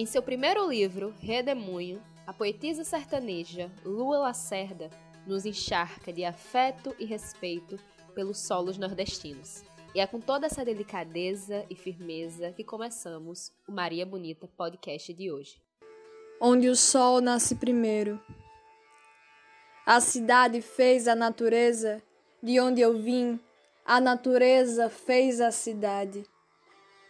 [0.00, 4.88] Em seu primeiro livro, Redemoinho, a poetisa sertaneja Lua Lacerda
[5.26, 7.78] nos encharca de afeto e respeito
[8.14, 9.62] pelos solos nordestinos.
[9.94, 15.30] E é com toda essa delicadeza e firmeza que começamos o Maria Bonita podcast de
[15.30, 15.60] hoje.
[16.40, 18.18] Onde o sol nasce primeiro.
[19.84, 22.02] A cidade fez a natureza,
[22.42, 23.38] de onde eu vim,
[23.84, 26.24] a natureza fez a cidade.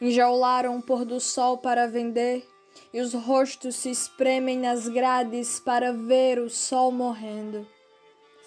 [0.00, 2.49] Enjaularam o pôr do sol para vender,
[2.92, 7.66] e os rostos se espremem nas grades para ver o sol morrendo.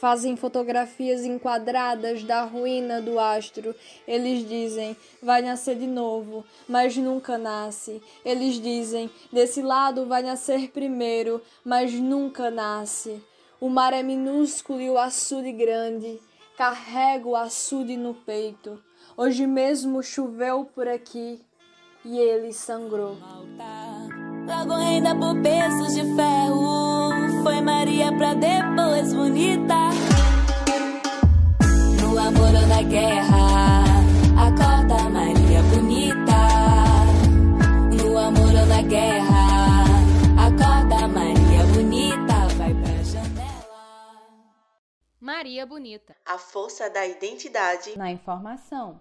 [0.04, 3.74] Fazem fotografias enquadradas da ruína do astro.
[4.06, 8.02] Eles dizem, vai nascer de novo, mas nunca nasce.
[8.26, 13.24] Eles dizem, desse lado vai nascer primeiro, mas nunca nasce.
[13.62, 16.20] O mar é minúsculo e o açude grande.
[16.58, 18.84] Carrego o açude no peito.
[19.16, 21.40] Hoje mesmo choveu por aqui
[22.06, 23.18] e ele sangrou.
[24.46, 27.44] Logo ainda por pesos de ferro.
[27.44, 29.90] Foi Maria pra depois bonita.
[32.02, 33.84] No amor ou na guerra,
[34.38, 36.34] acorda Maria bonita.
[38.04, 39.86] No amor ou na guerra,
[40.38, 42.48] acorda Maria bonita.
[42.58, 43.64] Vai pra janela.
[45.20, 46.16] Maria Bonita.
[46.26, 49.00] A força da identidade na informação.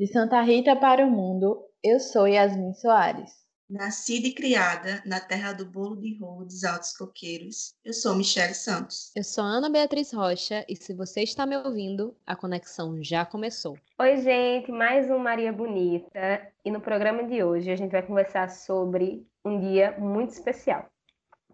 [0.00, 3.32] De Santa Rita para o mundo, eu sou Yasmin Soares.
[3.68, 8.54] Nascida e criada na terra do bolo de rolo dos Altos Coqueiros, eu sou Michele
[8.54, 9.12] Santos.
[9.14, 13.76] Eu sou Ana Beatriz Rocha e se você está me ouvindo, a conexão já começou.
[13.98, 16.50] Oi, gente, mais um Maria Bonita.
[16.64, 20.88] E no programa de hoje a gente vai conversar sobre um dia muito especial.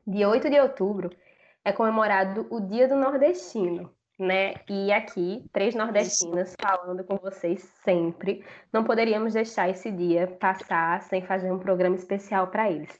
[0.06, 1.10] Dia 8 de outubro
[1.64, 4.54] é comemorado o Dia do Nordestino, né?
[4.68, 8.44] E aqui, três nordestinas falando com vocês sempre.
[8.72, 12.98] Não poderíamos deixar esse dia passar sem fazer um programa especial para eles.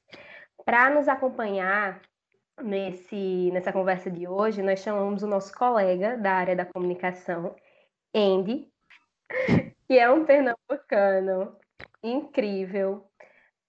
[0.65, 2.01] Para nos acompanhar
[2.63, 7.55] nesse, nessa conversa de hoje, nós chamamos o nosso colega da área da comunicação,
[8.15, 8.69] Andy,
[9.87, 11.57] que é um pernambucano
[12.03, 13.07] incrível,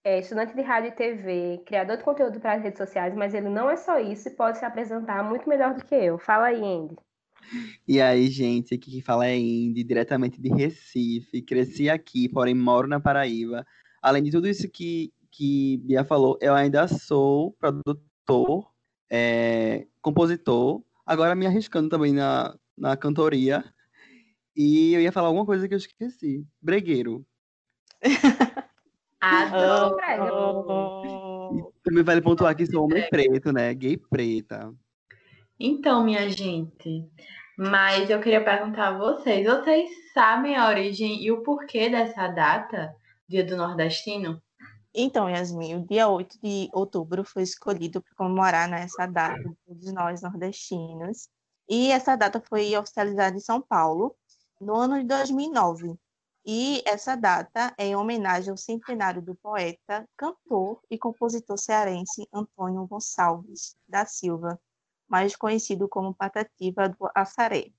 [0.03, 3.50] é estudante de rádio e TV, criador de conteúdo para as redes sociais, mas ele
[3.50, 6.17] não é só isso e pode se apresentar muito melhor do que eu.
[6.17, 6.95] Fala aí, Andy.
[7.87, 11.41] E aí, gente, aqui quem fala é Indy, diretamente de Recife.
[11.41, 13.65] Cresci aqui, porém moro na Paraíba.
[14.01, 18.71] Além de tudo isso que, que Bia falou, eu ainda sou produtor,
[19.09, 23.63] é, compositor, agora me arriscando também na, na cantoria.
[24.55, 26.45] E eu ia falar alguma coisa que eu esqueci.
[26.61, 27.25] Bregueiro.
[29.19, 29.97] Adoro!
[31.53, 33.73] E também vale pontuar que sou homem preto, né?
[33.73, 34.73] Gay preta.
[35.59, 37.09] Então, minha gente,
[37.57, 42.95] mas eu queria perguntar a vocês: vocês sabem a origem e o porquê dessa data,
[43.28, 44.41] Dia do Nordestino?
[44.94, 49.91] Então, Yasmin, o dia 8 de outubro foi escolhido para comemorar né, essa data todos
[49.94, 51.29] nós nordestinos.
[51.69, 54.16] E essa data foi oficializada em São Paulo
[54.62, 55.95] no ano de 2009.
[56.45, 62.88] E essa data é em homenagem ao centenário do poeta, cantor e compositor cearense Antônio
[62.88, 64.57] Gonçalves da Silva,
[65.07, 67.72] mais conhecido como Patativa do Assaré.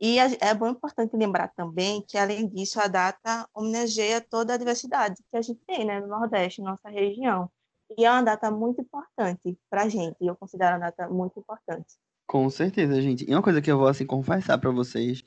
[0.00, 5.16] E é bom importante lembrar também que, além disso, a data homenageia toda a diversidade
[5.30, 7.50] que a gente tem né, no Nordeste, nossa região.
[7.96, 11.94] E é uma data muito importante para a gente, eu considero uma data muito importante.
[12.26, 13.24] Com certeza, gente.
[13.28, 15.22] E uma coisa que eu vou assim confessar para vocês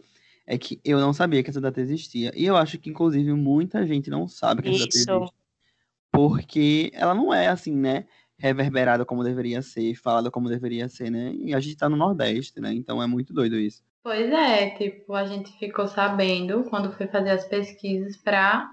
[0.46, 2.32] é que eu não sabia que essa data existia.
[2.36, 5.12] E eu acho que, inclusive, muita gente não sabe que essa data Isso.
[5.12, 5.36] existe.
[6.12, 8.06] Porque ela não é assim, né?
[8.40, 11.34] Reverberada como deveria ser, falada como deveria ser, né?
[11.36, 12.74] E a gente tá no Nordeste, né?
[12.74, 13.84] Então é muito doido isso.
[14.02, 18.70] Pois é, tipo, a gente ficou sabendo quando foi fazer as pesquisas para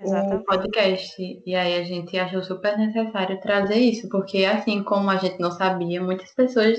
[0.00, 1.14] o podcast.
[1.46, 5.52] E aí a gente achou super necessário trazer isso, porque assim como a gente não
[5.52, 6.78] sabia, muitas pessoas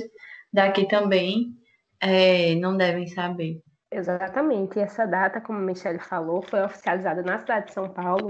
[0.51, 1.53] daqui também
[2.01, 3.61] é, não devem saber.
[3.91, 4.77] Exatamente.
[4.77, 8.27] E essa data, como a Michelle falou, foi oficializada na cidade de São Paulo,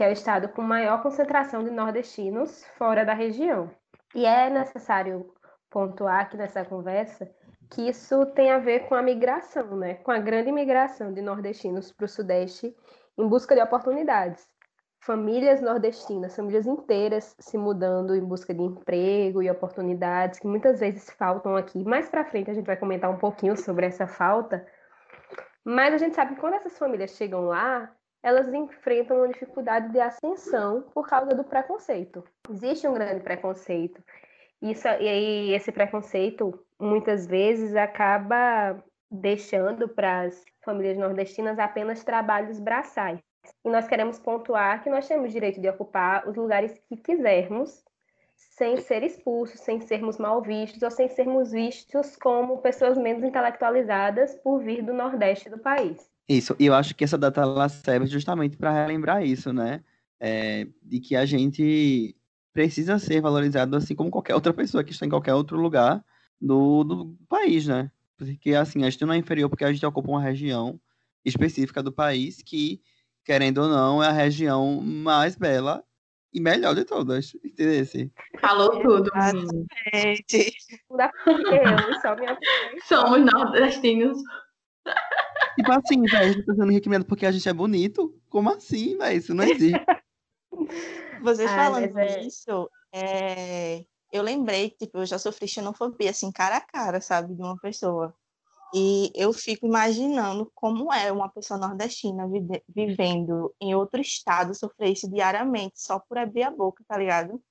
[0.00, 3.70] que é o estado com maior concentração de nordestinos fora da região.
[4.14, 5.30] E é necessário
[5.68, 7.30] pontuar aqui nessa conversa
[7.70, 9.96] que isso tem a ver com a migração, né?
[9.96, 12.74] Com a grande migração de nordestinos para o Sudeste
[13.18, 14.48] em busca de oportunidades.
[15.00, 21.10] Famílias nordestinas, famílias inteiras se mudando em busca de emprego e oportunidades que muitas vezes
[21.10, 21.84] faltam aqui.
[21.84, 24.66] Mais para frente a gente vai comentar um pouquinho sobre essa falta.
[25.62, 30.00] Mas a gente sabe que quando essas famílias chegam lá, elas enfrentam uma dificuldade de
[30.00, 32.22] ascensão por causa do preconceito.
[32.50, 34.02] Existe um grande preconceito.
[34.60, 42.60] Isso, e aí esse preconceito muitas vezes acaba deixando para as famílias nordestinas apenas trabalhos
[42.60, 43.18] braçais.
[43.64, 47.82] E nós queremos pontuar que nós temos direito de ocupar os lugares que quisermos,
[48.36, 54.34] sem ser expulsos, sem sermos mal vistos ou sem sermos vistos como pessoas menos intelectualizadas
[54.36, 56.09] por vir do Nordeste do país.
[56.30, 59.82] Isso, e eu acho que essa data ela serve justamente para relembrar isso, né?
[60.20, 62.14] É, de que a gente
[62.52, 66.04] precisa ser valorizado assim como qualquer outra pessoa que está em qualquer outro lugar
[66.40, 67.90] do, do país, né?
[68.16, 70.80] Porque assim, a gente não é inferior porque a gente ocupa uma região
[71.24, 72.80] específica do país que,
[73.24, 75.82] querendo ou não, é a região mais bela
[76.32, 77.34] e melhor de todas.
[77.44, 77.84] Entendeu?
[78.40, 79.10] Falou tudo.
[79.92, 80.52] Gente.
[82.86, 84.22] Somos nordestinos.
[85.56, 88.18] Tipo assim, velho, a gente tá sendo recriminado porque a gente é bonito?
[88.28, 89.18] Como assim, velho?
[89.18, 89.84] Isso não existe.
[91.22, 96.32] Vocês Ah, falando é- isso, é, eu lembrei que tipo, eu já sofri xenofobia, assim,
[96.32, 98.14] cara a cara, sabe, de uma pessoa.
[98.72, 104.92] E eu fico imaginando como é uma pessoa nordestina vive- vivendo em outro estado sofrer
[104.92, 107.42] isso diariamente, só por abrir a boca, tá ligado?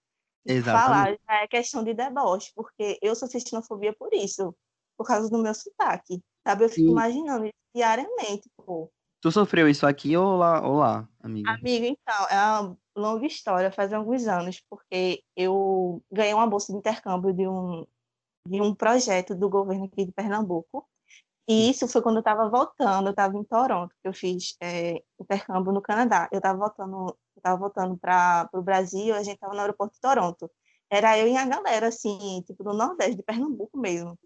[0.45, 1.21] E Falar Exatamente.
[1.27, 4.56] já é questão de deboche, porque eu sofri xenofobia por isso,
[4.97, 6.65] por causa do meu sotaque, sabe?
[6.65, 6.91] Eu fico Sim.
[6.91, 8.91] imaginando isso diariamente, pô.
[9.21, 11.51] Tu sofreu isso aqui ou lá, ou lá, amiga?
[11.51, 16.77] Amigo, então, é uma longa história, faz alguns anos, porque eu ganhei uma bolsa de
[16.77, 17.86] intercâmbio de um,
[18.47, 20.88] de um projeto do governo aqui de Pernambuco.
[21.50, 25.03] E isso foi quando eu estava voltando, eu estava em Toronto, que eu fiz é,
[25.19, 26.30] intercâmbio no Canadá.
[26.31, 30.00] Eu estava voltando, eu tava voltando para o Brasil, a gente estava no aeroporto de
[30.00, 30.50] Toronto.
[30.91, 34.18] Era eu e a galera, assim, tipo, do Nordeste, de Pernambuco mesmo.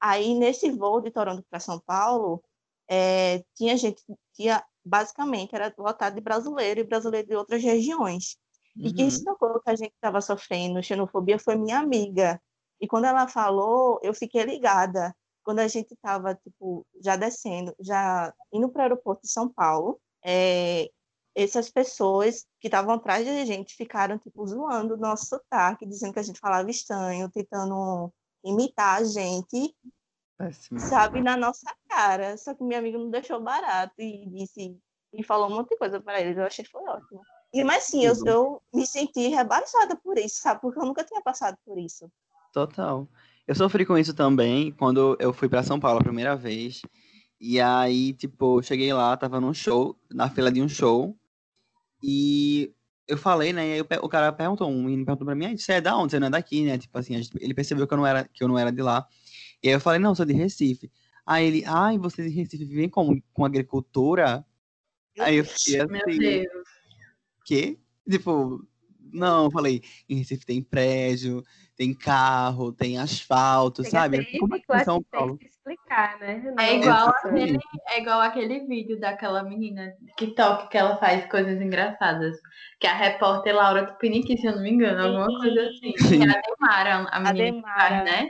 [0.00, 2.42] Aí, nesse voo de Toronto para São Paulo,
[2.88, 4.02] é, tinha gente,
[4.34, 8.36] tinha, basicamente, era lotado de brasileiro e brasileiro de outras regiões.
[8.82, 9.10] E quem Uhum.
[9.10, 12.40] se tocou que a gente estava sofrendo xenofobia foi minha amiga.
[12.80, 15.14] E quando ela falou, eu fiquei ligada.
[15.44, 20.00] Quando a gente estava, tipo, já descendo, já indo para o aeroporto de São Paulo,
[20.24, 20.90] é,
[21.34, 26.18] essas pessoas que estavam atrás da gente ficaram, tipo, zoando o nosso sotaque, dizendo que
[26.18, 28.12] a gente falava estranho, tentando
[28.44, 29.74] imitar a gente,
[30.36, 30.80] Péssimo.
[30.80, 32.36] sabe, na nossa cara.
[32.36, 34.76] Só que minha amiga não deixou barato e disse
[35.12, 36.36] e falou um monte de coisa para eles.
[36.36, 37.20] Eu achei que foi ótimo.
[37.52, 40.60] E mas sim, eu, eu me senti rebaixada por isso, sabe?
[40.60, 42.10] Porque eu nunca tinha passado por isso.
[42.52, 43.08] Total.
[43.46, 46.82] Eu sofri com isso também quando eu fui pra São Paulo a primeira vez.
[47.40, 51.16] E aí, tipo, cheguei lá, tava num show, na fila de um show.
[52.02, 52.72] E
[53.10, 53.68] eu falei, né?
[53.68, 56.12] E aí o cara perguntou, um menino perguntou pra mim, "Ah, você é da onde?
[56.12, 56.78] Você não é daqui, né?
[56.78, 59.06] Tipo assim, gente- ele percebeu que eu não era, que eu não era de lá.
[59.62, 60.90] E aí eu falei, não, sou de Recife.
[61.26, 64.44] Aí ele, ai, vocês em Recife vivem com, com agricultura?
[65.18, 66.46] Aí eu fiquei Meu assim, Deus.
[67.44, 67.78] quê?
[68.08, 68.66] Tipo,
[69.12, 71.42] não, eu falei, em Recife tem prédio,
[71.76, 74.20] tem carro, tem asfalto, Chega sabe?
[74.20, 75.38] até Como é que em São assim, tem Paulo?
[75.38, 76.42] que explicar, né?
[76.58, 77.58] É igual, aquele,
[77.88, 82.36] é igual aquele vídeo daquela menina do TikTok que ela faz coisas engraçadas.
[82.78, 85.92] Que é a repórter Laura Tupiniquim, se eu não me engano, alguma coisa assim.
[85.98, 86.18] Sim.
[86.18, 87.80] Que é a Demara, a menina que Demara.
[87.80, 88.26] faz, né?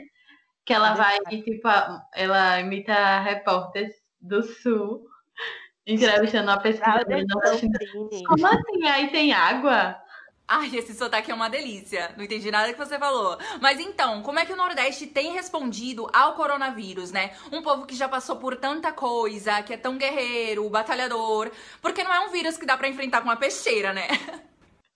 [0.65, 5.06] Que ela vai e, tipo, a- ela imita repórteres do Sul,
[5.87, 7.25] entrevistando uma pesquisadora.
[8.29, 8.87] Como assim?
[8.87, 9.97] Aí tem água?
[10.52, 12.12] Ai, esse sotaque é uma delícia.
[12.17, 13.38] Não entendi nada que você falou.
[13.61, 17.31] Mas então, como é que o Nordeste tem respondido ao coronavírus, né?
[17.53, 21.53] Um povo que já passou por tanta coisa, que é tão guerreiro, batalhador.
[21.81, 24.08] Porque não é um vírus que dá pra enfrentar com uma peixeira, né?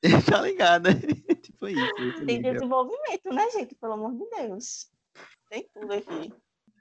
[0.29, 0.93] tá ligada?
[1.41, 2.27] tipo isso.
[2.27, 3.77] Tem desenvolvimento, né, gente?
[3.77, 4.89] Pelo amor de Deus.
[5.49, 6.33] Tem tudo aqui.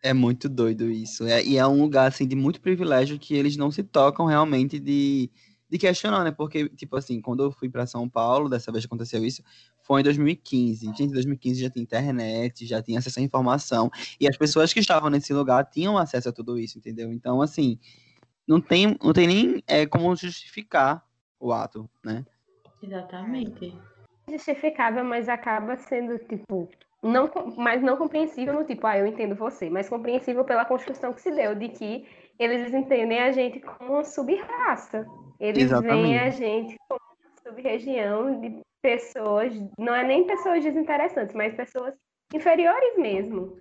[0.02, 1.28] É muito doido isso.
[1.28, 4.80] É, e é um lugar, assim, de muito privilégio que eles não se tocam realmente
[4.80, 5.30] de,
[5.74, 6.30] de questionar, né?
[6.30, 9.44] Porque, tipo assim, quando eu fui pra São Paulo, dessa vez aconteceu isso,
[9.82, 10.86] foi em 2015.
[10.86, 13.90] Gente, em 2015 já tinha internet, já tinha acesso à informação.
[14.20, 17.12] E as pessoas que estavam nesse lugar tinham acesso a tudo isso, entendeu?
[17.12, 17.80] Então, assim,
[18.48, 21.04] não tem, não tem nem é, como justificar
[21.40, 22.24] o ato, né?
[22.84, 23.76] Exatamente.
[24.30, 26.70] justificável, mas acaba sendo, tipo,
[27.02, 31.22] não, mas não compreensível no tipo, ah, eu entendo você, mas compreensível pela construção que
[31.22, 32.06] se deu, de que
[32.40, 35.06] eles entendem a gente como uma sub-raça.
[35.40, 41.56] Eles veem a gente como uma sub-região de pessoas, não é nem pessoas desinteressantes, mas
[41.56, 41.94] pessoas
[42.34, 43.58] inferiores mesmo.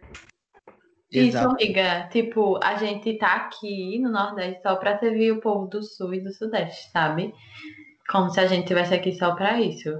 [1.10, 1.54] Isso, Exato.
[1.54, 2.08] amiga.
[2.10, 6.20] Tipo, a gente tá aqui no Nordeste só pra servir o povo do Sul e
[6.20, 7.34] do Sudeste, sabe?
[8.10, 9.90] Como se a gente tivesse aqui só pra isso.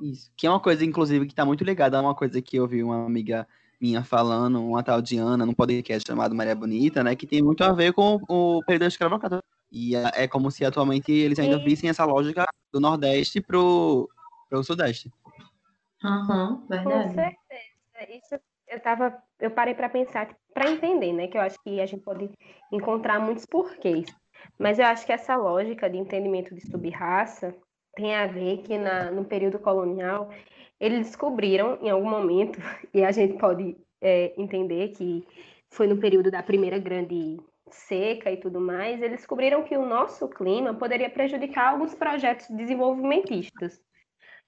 [0.00, 0.30] Isso.
[0.36, 2.82] Que é uma coisa, inclusive, que tá muito ligada a uma coisa que eu vi
[2.82, 3.48] uma amiga
[3.80, 7.16] minha falando, uma tal de Ana, num podcast chamado Maria Bonita, né?
[7.16, 9.42] Que tem muito a ver com o período escravocrata.
[9.72, 11.64] E é é como se atualmente eles ainda Sim.
[11.64, 14.08] vissem essa lógica do Nordeste pro,
[14.48, 15.10] pro Sudeste.
[16.04, 17.14] Uhum, Com verdade.
[17.14, 18.10] certeza.
[18.10, 18.34] Isso
[18.68, 21.28] eu estava eu parei para pensar, para entender, né?
[21.28, 22.30] Que eu acho que a gente pode
[22.70, 24.06] encontrar muitos porquês.
[24.58, 27.54] Mas eu acho que essa lógica de entendimento de subraça
[27.94, 30.30] tem a ver que na, no período colonial
[30.78, 32.58] eles descobriram em algum momento,
[32.94, 35.26] e a gente pode é, entender que
[35.68, 40.28] foi no período da primeira grande seca e tudo mais, eles descobriram que o nosso
[40.28, 43.80] clima poderia prejudicar alguns projetos desenvolvimentistas.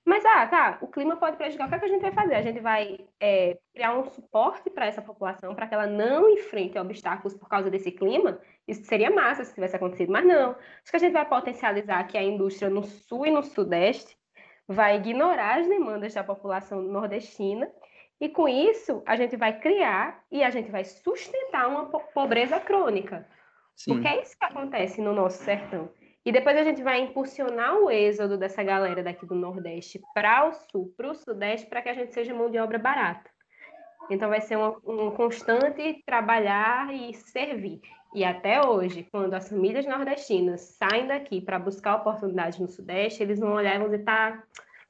[0.05, 1.67] Mas, ah, tá, o clima pode prejudicar.
[1.67, 2.35] O que, é que a gente vai fazer?
[2.35, 6.77] A gente vai é, criar um suporte para essa população, para que ela não enfrente
[6.77, 8.41] obstáculos por causa desse clima?
[8.67, 10.51] Isso seria massa se tivesse acontecido, mas não.
[10.51, 14.17] Acho que a gente vai potencializar que a indústria no sul e no sudeste
[14.67, 17.71] vai ignorar as demandas da população nordestina
[18.21, 23.27] e com isso a gente vai criar e a gente vai sustentar uma pobreza crônica.
[23.77, 23.95] Sim.
[23.95, 25.91] Porque é isso que acontece no nosso sertão.
[26.25, 30.53] E depois a gente vai impulsionar o êxodo dessa galera daqui do Nordeste para o
[30.53, 33.29] Sul, para o Sudeste, para que a gente seja mão de obra barata.
[34.09, 37.81] Então vai ser um, um constante trabalhar e servir.
[38.15, 43.41] E até hoje, quando as famílias nordestinas saem daqui para buscar oportunidades no Sudeste, eles
[43.41, 44.45] vão olhar e vão dizer, tá,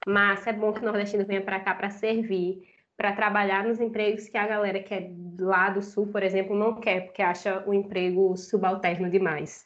[0.07, 2.63] massa, é bom que o nordestino venha para cá para servir,
[2.97, 6.75] para trabalhar nos empregos que a galera que é lá do Sul, por exemplo, não
[6.81, 9.65] quer, porque acha o emprego subalterno demais.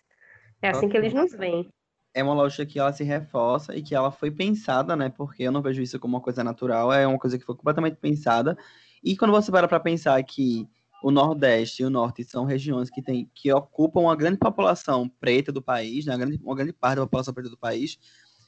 [0.63, 1.69] É assim que eles nos veem.
[2.15, 5.11] É uma lógica que ela se reforça e que ela foi pensada, né?
[5.11, 7.97] Porque eu não vejo isso como uma coisa natural, é uma coisa que foi completamente
[7.97, 8.57] pensada.
[9.05, 10.67] E quando você para para pensar que
[11.03, 15.53] o Nordeste e o Norte são regiões que, tem, que ocupam uma grande população preta
[15.53, 16.15] do país, né?
[16.15, 17.99] uma, grande, uma grande parte da população preta do país,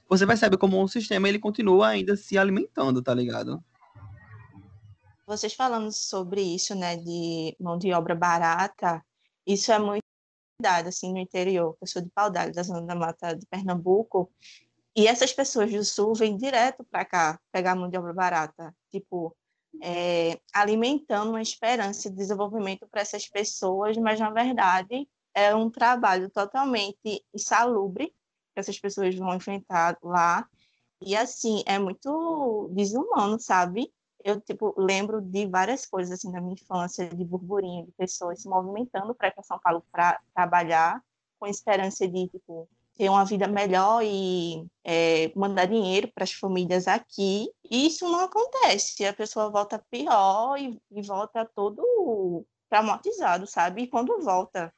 [0.09, 3.62] você percebe como o sistema ele continua ainda se alimentando, tá ligado?
[5.27, 9.05] Vocês falando sobre isso, né, de mão de obra barata,
[9.47, 10.08] isso é muito
[10.67, 11.77] assim, no interior.
[11.81, 14.31] Eu sou de Paudalho, da zona da mata de Pernambuco,
[14.97, 19.37] e essas pessoas do sul vêm direto para cá pegar mão de obra barata, tipo,
[19.81, 26.29] é, alimentando uma esperança de desenvolvimento para essas pessoas, mas na verdade é um trabalho
[26.31, 30.49] totalmente insalubre que essas pessoas vão enfrentar lá.
[31.00, 33.93] E assim, é muito desumano, sabe?
[34.25, 38.48] Eu tipo lembro de várias coisas assim da minha infância, de burburinho de pessoas se
[38.48, 41.02] movimentando para ir para São Paulo para trabalhar,
[41.38, 46.88] com esperança de tipo ter uma vida melhor e é, mandar dinheiro para as famílias
[46.88, 47.48] aqui.
[47.70, 49.06] E isso não acontece.
[49.06, 53.82] A pessoa volta pior e, e volta todo traumatizado, sabe?
[53.82, 54.75] E quando volta.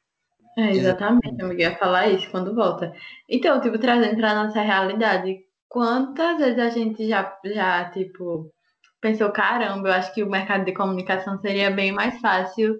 [0.59, 2.92] É, exatamente, eu ia falar isso quando volta.
[3.26, 8.52] Então, tipo, trazendo para nossa realidade, quantas vezes a gente já, já tipo,
[9.00, 12.76] pensou, caramba, eu acho que o mercado de comunicação seria bem mais fácil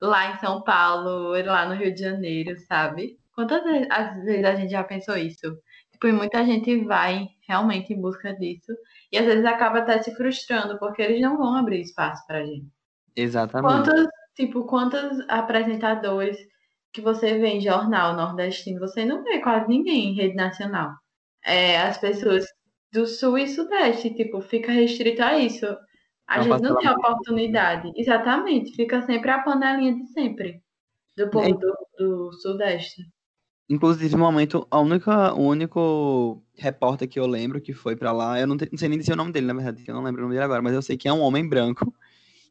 [0.00, 3.18] lá em São Paulo, lá no Rio de Janeiro, sabe?
[3.34, 5.58] Quantas vezes, a gente já pensou isso?
[5.92, 8.72] Tipo, e muita gente vai realmente em busca disso
[9.10, 12.66] e às vezes acaba até se frustrando porque eles não vão abrir espaço pra gente.
[13.16, 13.72] Exatamente.
[13.72, 16.36] Quantos, tipo, quantos apresentadores
[16.92, 20.92] que você vê em jornal nordestino, você não vê quase ninguém em rede nacional.
[21.44, 22.44] É, as pessoas
[22.94, 25.66] do sul e sudeste, tipo, fica restrito a isso.
[26.28, 27.92] A não gente não tem oportunidade.
[27.96, 30.62] Exatamente, fica sempre a panelinha de sempre
[31.16, 31.52] do povo é.
[31.52, 33.02] do, do sudeste.
[33.68, 38.38] Inclusive, no momento, a única, o único repórter que eu lembro que foi para lá,
[38.38, 40.20] eu não, te, não, sei nem dizer o nome dele, na verdade, eu não lembro
[40.20, 41.92] o nome dele agora, mas eu sei que é um homem branco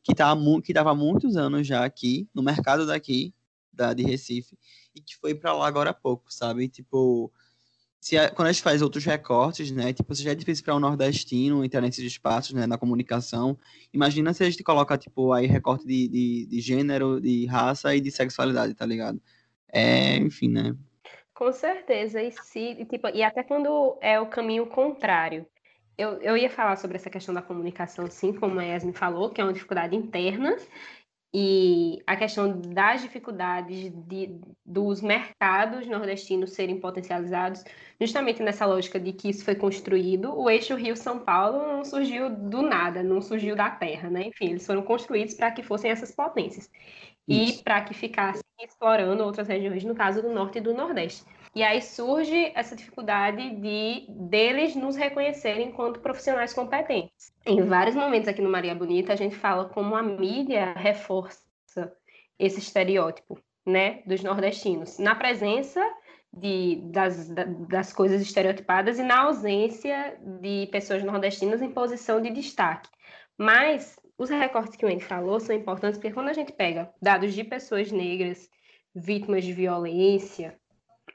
[0.03, 3.33] que tá, que tava há muitos anos já aqui, no mercado daqui,
[3.71, 4.57] da, de Recife,
[4.93, 6.67] e que foi para lá agora há pouco, sabe?
[6.67, 7.31] Tipo,
[8.03, 10.79] se a, quando a gente faz outros recortes, né, tipo, já é difícil para um
[10.79, 13.57] nordestino entrar nesses espaços, né, na comunicação,
[13.93, 18.01] imagina se a gente coloca, tipo, aí recorte de, de, de gênero, de raça e
[18.01, 19.21] de sexualidade, tá ligado?
[19.71, 20.75] É, enfim, né?
[21.33, 25.45] Com certeza, e, se, tipo, e até quando é o caminho contrário.
[25.97, 29.39] Eu, eu ia falar sobre essa questão da comunicação, sim, como a Yasmin falou, que
[29.39, 30.57] é uma dificuldade interna,
[31.33, 37.63] e a questão das dificuldades de, dos mercados nordestinos serem potencializados,
[37.99, 42.61] justamente nessa lógica de que isso foi construído, o eixo Rio-São Paulo não surgiu do
[42.61, 44.27] nada, não surgiu da terra, né?
[44.27, 46.69] Enfim, eles foram construídos para que fossem essas potências
[47.27, 51.23] e para que ficassem explorando outras regiões, no caso do Norte e do Nordeste.
[51.55, 57.31] E aí surge essa dificuldade de deles nos reconhecerem enquanto profissionais competentes.
[57.45, 61.43] Em vários momentos aqui no Maria Bonita, a gente fala como a mídia reforça
[62.39, 65.79] esse estereótipo, né, dos nordestinos, na presença
[66.33, 72.89] de, das, das coisas estereotipadas e na ausência de pessoas nordestinas em posição de destaque.
[73.37, 77.33] Mas os recortes que o Wendy falou são importantes porque quando a gente pega dados
[77.33, 78.49] de pessoas negras
[78.95, 80.59] vítimas de violência,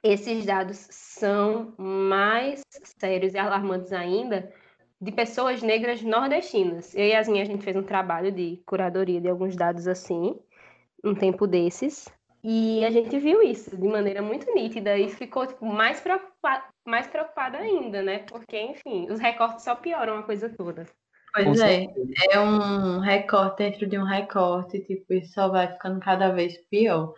[0.02, 2.62] esses dados são mais
[2.99, 4.52] sérios e alarmantes ainda
[5.00, 6.95] de pessoas negras nordestinas.
[6.95, 10.37] Eu e Yasmin, a gente fez um trabalho de curadoria de alguns dados assim,
[11.05, 12.09] um tempo desses,
[12.43, 17.07] e a gente viu isso de maneira muito nítida e ficou tipo, mais, preocupada, mais
[17.07, 18.19] preocupada ainda, né?
[18.21, 20.87] Porque, enfim, os recortes só pioram a coisa toda.
[21.35, 21.87] Pois é,
[22.33, 27.12] é um recorte dentro de um recorte, tipo, isso só vai ficando cada vez pior.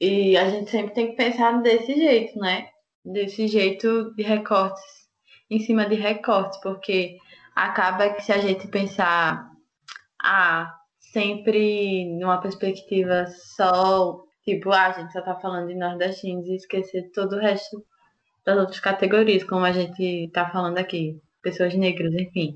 [0.00, 2.68] E a gente sempre tem que pensar desse jeito, né?
[3.04, 5.06] Desse jeito de recortes
[5.50, 7.18] em cima de recortes, porque
[7.54, 9.48] acaba que se a gente pensar
[10.22, 16.56] ah, sempre numa perspectiva só, tipo, ah, a gente só tá falando de nordestinos e
[16.56, 17.84] esquecer todo o resto
[18.44, 22.54] das outras categorias, como a gente tá falando aqui, pessoas negras, enfim.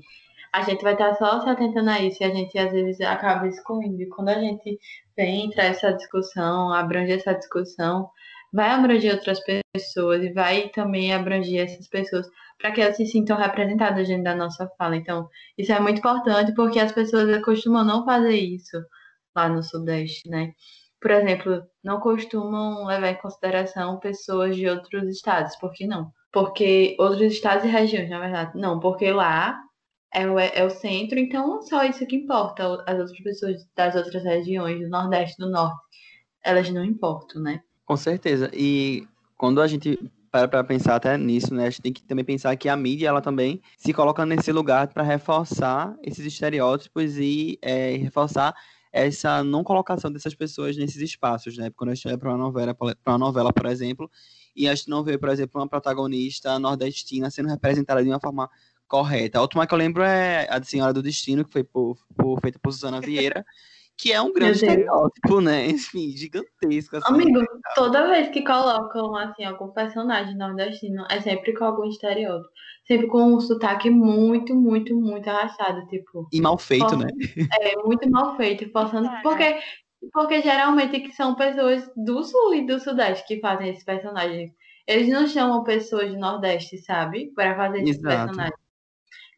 [0.53, 3.47] A gente vai estar só se atentando a isso e a gente às vezes acaba
[3.47, 4.01] excluindo.
[4.01, 4.77] E quando a gente
[5.15, 8.09] vem entrar essa discussão, abrange essa discussão,
[8.53, 9.39] vai abranger outras
[9.73, 12.27] pessoas e vai também abranger essas pessoas
[12.59, 14.95] para que elas se sintam representadas dentro da nossa fala.
[14.95, 15.27] Então,
[15.57, 18.77] isso é muito importante porque as pessoas costumam não fazer isso
[19.35, 20.53] lá no Sudeste, né?
[20.99, 25.55] Por exemplo, não costumam levar em consideração pessoas de outros estados.
[25.55, 26.11] Por que não?
[26.31, 28.51] Porque outros estados e regiões, na verdade.
[28.55, 29.59] Não, porque lá
[30.13, 32.63] é o, é o centro, então só isso que importa.
[32.87, 35.79] As outras pessoas das outras regiões, do Nordeste, do Norte,
[36.43, 37.61] elas não importam, né?
[37.85, 38.49] Com certeza.
[38.53, 39.97] E quando a gente
[40.31, 41.67] para para pensar até nisso, né?
[41.67, 44.87] A gente tem que também pensar que a mídia ela também se coloca nesse lugar
[44.87, 48.55] para reforçar esses estereótipos e é, reforçar
[48.93, 51.69] essa não colocação dessas pessoas nesses espaços, né?
[51.75, 54.09] Quando a gente olha para uma novela, para uma novela, por exemplo,
[54.55, 58.49] e a gente não vê, por exemplo, uma protagonista nordestina sendo representada de uma forma
[58.91, 59.39] correta.
[59.39, 62.41] A última que eu lembro é a de Senhora do Destino, que foi por, por,
[62.41, 63.45] feita por Susana Vieira,
[63.97, 65.67] que é um grande estereótipo, né?
[65.67, 66.97] Enfim, gigantesco.
[66.97, 67.39] Assim, Amigo,
[67.73, 72.49] toda vez que colocam assim, algum personagem nordestino, é sempre com algum estereótipo.
[72.85, 76.27] Sempre com um sotaque muito, muito, muito arrastado, tipo.
[76.33, 77.07] E mal feito, né?
[77.61, 79.09] É, muito mal feito, forçando.
[79.23, 79.57] Porque,
[80.11, 84.51] porque geralmente que são pessoas do sul e do sudeste que fazem esses personagens.
[84.85, 87.31] Eles não chamam pessoas do Nordeste, sabe?
[87.33, 88.25] Para fazer esses Exato.
[88.25, 88.60] personagens.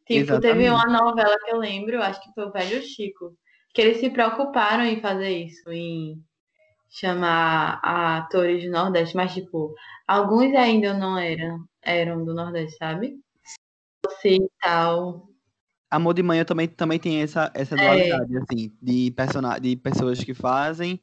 [0.05, 0.69] Tipo, teve Exatamente.
[0.69, 3.35] uma novela que eu lembro, acho que foi o Velho Chico,
[3.73, 6.21] que eles se preocuparam em fazer isso, em
[6.89, 9.73] chamar atores do Nordeste, mas tipo,
[10.07, 13.17] alguns ainda não eram, eram do Nordeste, sabe?
[14.05, 15.29] Você e tal.
[15.89, 17.79] Amor de eu também, também tem essa, essa É.
[17.79, 20.99] dualidade, assim, de, persona de pessoas que fazem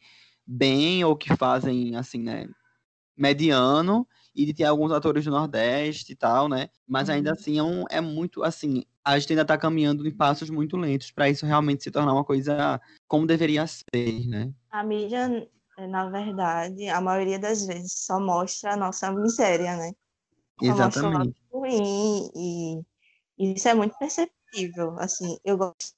[0.46, 2.48] bem ou que fazem, assim, né,
[3.16, 4.06] mediano,
[4.40, 6.70] e de ter alguns atores do Nordeste e tal, né?
[6.88, 10.48] Mas ainda assim é, um, é muito, assim, a gente ainda tá caminhando em passos
[10.48, 14.50] muito lentos para isso realmente se tornar uma coisa como deveria ser, né?
[14.70, 15.28] A mídia,
[15.78, 19.92] na verdade, a maioria das vezes só mostra a nossa miséria, né?
[20.58, 21.38] Só Exatamente.
[21.52, 22.80] ruim e,
[23.38, 24.98] e isso é muito perceptível.
[24.98, 25.94] Assim, eu gosto,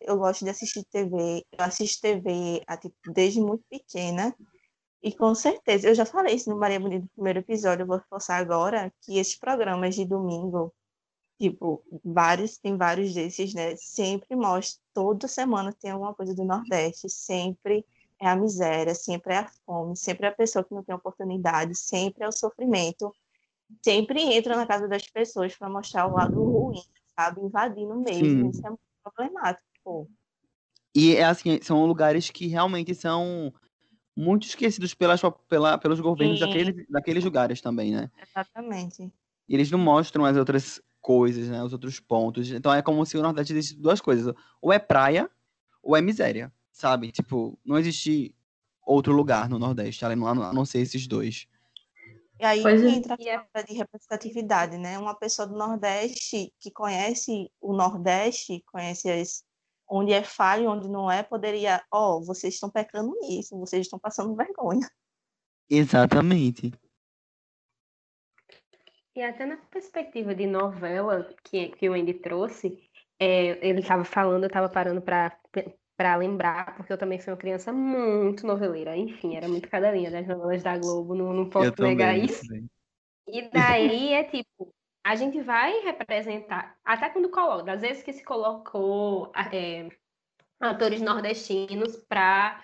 [0.00, 4.32] eu gosto de assistir TV, eu assisto TV tipo, desde muito pequena
[5.06, 7.98] e com certeza, eu já falei isso no Maria Bonita no primeiro episódio, eu vou
[7.98, 10.74] reforçar agora que esses programas de domingo,
[11.38, 13.76] tipo, vários, tem vários desses, né?
[13.76, 17.86] Sempre mostra, toda semana tem alguma coisa do Nordeste, sempre
[18.20, 21.76] é a miséria, sempre é a fome, sempre é a pessoa que não tem oportunidade,
[21.76, 23.14] sempre é o sofrimento,
[23.84, 26.82] sempre entra na casa das pessoas para mostrar o lado ruim,
[27.16, 27.42] sabe?
[27.42, 28.50] Invadindo mesmo, Sim.
[28.50, 30.08] isso é muito problemático, pô.
[30.92, 33.52] E é assim, são lugares que realmente são
[34.16, 36.46] muito esquecidos pelas, pela, pelos governos Sim.
[36.46, 38.10] daqueles, daqueles lugares também, né?
[38.20, 39.12] Exatamente.
[39.48, 41.62] E eles não mostram as outras coisas, né?
[41.62, 42.50] Os outros pontos.
[42.50, 44.34] Então é como se o Nordeste existisse duas coisas.
[44.60, 45.30] Ou é praia,
[45.82, 47.12] ou é miséria, sabe?
[47.12, 48.34] Tipo, não existe
[48.84, 51.46] outro lugar no Nordeste, além a não ser esses dois.
[52.38, 52.88] E aí Pois é.
[52.88, 54.98] entra a palavra de representatividade, né?
[54.98, 59.44] Uma pessoa do Nordeste que conhece o Nordeste, conhece as,
[59.88, 64.34] onde é falho, onde não é, poderia, ó, vocês estão pecando nisso, vocês estão passando
[64.34, 64.88] vergonha.
[65.68, 66.72] Exatamente.
[69.14, 72.78] E até na perspectiva de novela que, que o Andy trouxe,
[73.18, 75.38] é, ele estava falando, eu estava parando para
[75.96, 78.94] para lembrar, porque eu também fui uma criança muito noveleira.
[78.96, 82.26] Enfim, era muito cadelinha das novelas da Globo, não, não posso eu negar também.
[82.26, 82.46] isso.
[82.46, 82.70] também.
[83.26, 84.74] E daí é tipo,
[85.06, 89.88] a gente vai representar, até quando coloca, às vezes que se colocou é,
[90.58, 92.60] atores nordestinos para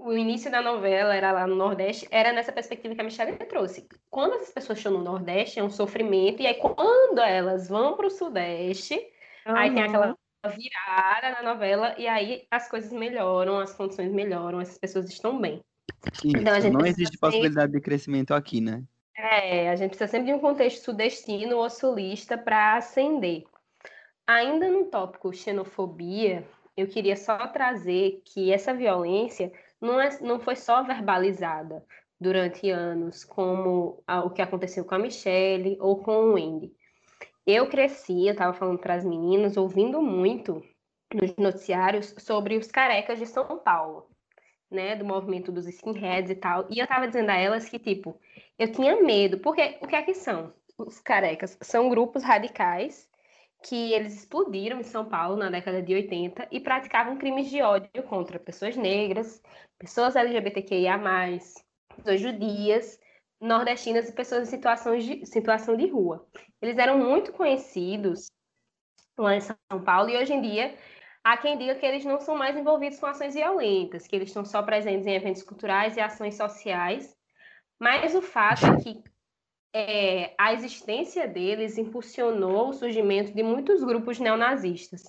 [0.00, 3.86] o início da novela era lá no Nordeste, era nessa perspectiva que a Michelle trouxe.
[4.10, 8.08] Quando essas pessoas estão no Nordeste, é um sofrimento, e aí quando elas vão para
[8.08, 9.00] o Sudeste,
[9.44, 14.78] aí tem aquela virada na novela, e aí as coisas melhoram, as condições melhoram, essas
[14.78, 15.60] pessoas estão bem.
[16.14, 18.82] Isso, Então, a gente não existe sempre- possibilidade de crescimento aqui, né?
[19.18, 23.44] É, a gente precisa sempre de um contexto sudestino ou sulista para ascender.
[24.26, 30.54] ainda no tópico xenofobia, eu queria só trazer que essa violência não, é, não foi
[30.54, 31.84] só verbalizada
[32.20, 36.72] durante anos, como a, o que aconteceu com a Michelle ou com o Wendy.
[37.46, 40.62] Eu cresci, eu estava falando para as meninas, ouvindo muito
[41.12, 44.07] nos noticiários sobre os carecas de São Paulo,
[44.70, 46.66] né, do movimento dos skinheads e tal.
[46.70, 48.18] E eu estava dizendo a elas que, tipo,
[48.58, 51.56] eu tinha medo, porque o que é que são os carecas?
[51.62, 53.08] São grupos radicais
[53.62, 58.02] que eles explodiram em São Paulo na década de 80 e praticavam crimes de ódio
[58.04, 59.42] contra pessoas negras,
[59.78, 60.98] pessoas LGBTQIA+,
[61.96, 63.00] pessoas judias,
[63.40, 66.26] nordestinas e pessoas em situações de, situação de rua.
[66.60, 68.30] Eles eram muito conhecidos
[69.16, 70.76] lá em São Paulo e hoje em dia
[71.28, 74.46] há quem diga que eles não são mais envolvidos com ações violentas, que eles estão
[74.46, 77.14] só presentes em eventos culturais e ações sociais.
[77.78, 79.02] Mas o fato é que
[79.74, 85.02] é, a existência deles impulsionou o surgimento de muitos grupos neonazistas,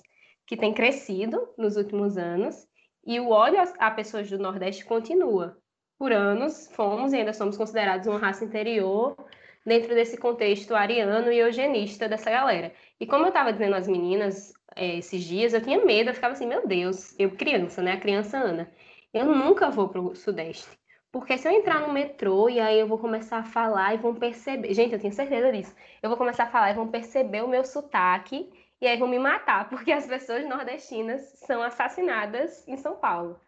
[0.46, 2.68] que têm crescido nos últimos anos,
[3.06, 5.56] e o ódio a pessoas do Nordeste continua.
[5.98, 9.16] Por anos, fomos e ainda somos considerados uma raça interior
[9.64, 12.74] dentro desse contexto ariano e eugenista dessa galera.
[12.98, 16.32] E como eu estava dizendo às meninas é, esses dias, eu tinha medo, eu ficava
[16.32, 17.92] assim, meu Deus, eu criança, né?
[17.92, 18.70] A criança Ana,
[19.12, 20.68] eu nunca vou para o Sudeste.
[21.12, 24.14] Porque se eu entrar no metrô e aí eu vou começar a falar e vão
[24.14, 24.72] perceber.
[24.72, 25.74] Gente, eu tenho certeza disso.
[26.00, 28.48] Eu vou começar a falar e vão perceber o meu sotaque
[28.80, 33.40] e aí vão me matar, porque as pessoas nordestinas são assassinadas em São Paulo.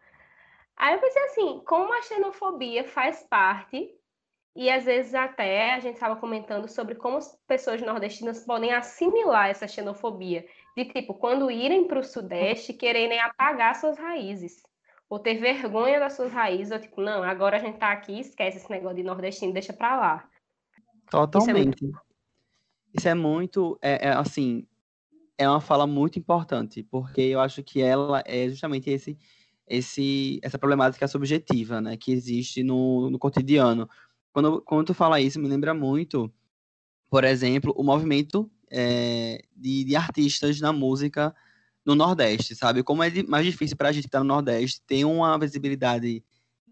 [0.75, 3.93] Aí eu pensei assim, como a xenofobia faz parte,
[4.55, 9.49] e às vezes até a gente estava comentando sobre como as pessoas nordestinas podem assimilar
[9.49, 14.61] essa xenofobia, de tipo, quando irem para o Sudeste, quererem apagar suas raízes
[15.13, 18.57] ou ter vergonha das suas raízes, ou tipo, não, agora a gente tá aqui, esquece
[18.57, 20.29] esse negócio de nordestino, deixa pra lá.
[21.07, 21.85] Totalmente.
[21.85, 22.01] Isso é muito,
[22.97, 24.67] Isso é, muito é, é, assim,
[25.37, 29.15] é uma fala muito importante, porque eu acho que ela é justamente esse,
[29.67, 33.87] esse, essa problemática subjetiva, né, que existe no, no cotidiano.
[34.31, 36.33] Quando, quando tu fala isso, me lembra muito,
[37.07, 41.33] por exemplo, o movimento é, de, de artistas na música
[41.85, 42.81] no Nordeste, sabe?
[42.81, 46.23] Como é mais difícil para a gente que está no Nordeste ter uma visibilidade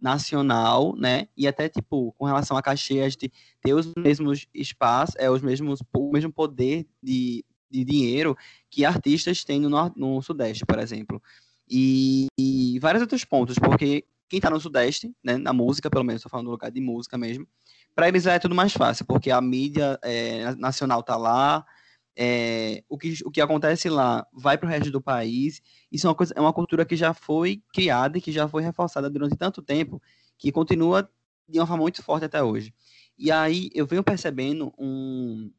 [0.02, 1.28] nacional, né?
[1.38, 5.42] E até, tipo, com relação a cachê, a gente ter os mesmos espaços, é, os
[5.42, 8.36] mesmos, o mesmo poder de, de dinheiro
[8.70, 11.22] que artistas têm no, no Sudeste, por exemplo.
[11.70, 16.22] E, e vários outros pontos, porque quem está no Sudeste, né, na música, pelo menos,
[16.22, 17.48] estou falando do lugar de música mesmo,
[17.94, 21.66] para eles é tudo mais fácil, porque a mídia é, nacional está lá,
[22.15, 25.62] é, o, que, o que acontece lá vai para o resto do país.
[25.91, 28.63] Isso é uma, coisa, é uma cultura que já foi criada e que já foi
[28.63, 30.02] reforçada durante tanto tempo
[30.38, 31.10] que continua
[31.47, 32.74] de uma forma muito forte até hoje.
[33.17, 35.52] E aí eu venho percebendo um,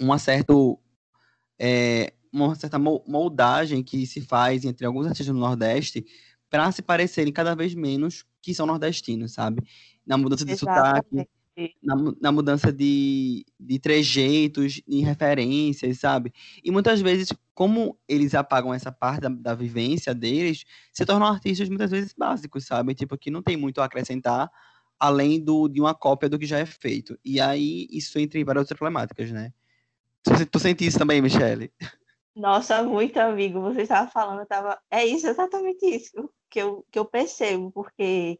[0.00, 0.80] uma, certo,
[1.58, 6.04] é, uma certa moldagem que se faz entre alguns artistas do Nordeste
[6.48, 9.62] para se parecerem cada vez menos que são nordestinos, sabe?
[10.06, 11.28] Na mudança de sotaque,
[11.82, 16.32] na, na mudança de, de trejeitos, em referências, sabe?
[16.62, 21.68] E muitas vezes, como eles apagam essa parte da, da vivência deles, se tornam artistas
[21.68, 22.94] muitas vezes básicos, sabe?
[22.94, 24.50] Tipo, que não tem muito a acrescentar
[24.98, 27.18] além do, de uma cópia do que já é feito.
[27.24, 29.52] E aí, isso entra em várias outras problemáticas, né?
[30.50, 31.72] Tu, sente isso também, Michele?
[32.34, 33.60] Nossa, muito amigo.
[33.60, 34.78] Você estava falando, eu tava...
[34.90, 38.38] É isso, exatamente isso que eu, que eu percebo, porque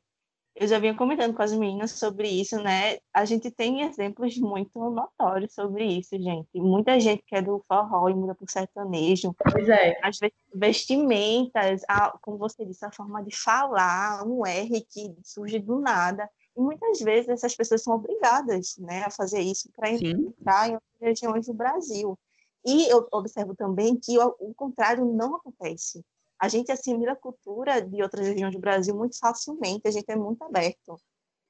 [0.58, 2.96] eu já vinha comentando com as meninas sobre isso, né?
[3.12, 6.48] A gente tem exemplos muito notórios sobre isso, gente.
[6.54, 9.34] Muita gente que é do forró e muda para o sertanejo.
[9.52, 9.98] Pois é.
[10.02, 10.18] As
[10.54, 16.28] vestimentas, a, como você disse, a forma de falar, um R que surge do nada.
[16.56, 21.00] E muitas vezes essas pessoas são obrigadas né, a fazer isso para entrar em outras
[21.00, 22.18] regiões do Brasil.
[22.64, 26.02] E eu observo também que o, o contrário não acontece
[26.38, 30.16] a gente assimila a cultura de outras regiões do Brasil muito facilmente, a gente é
[30.16, 31.00] muito aberto.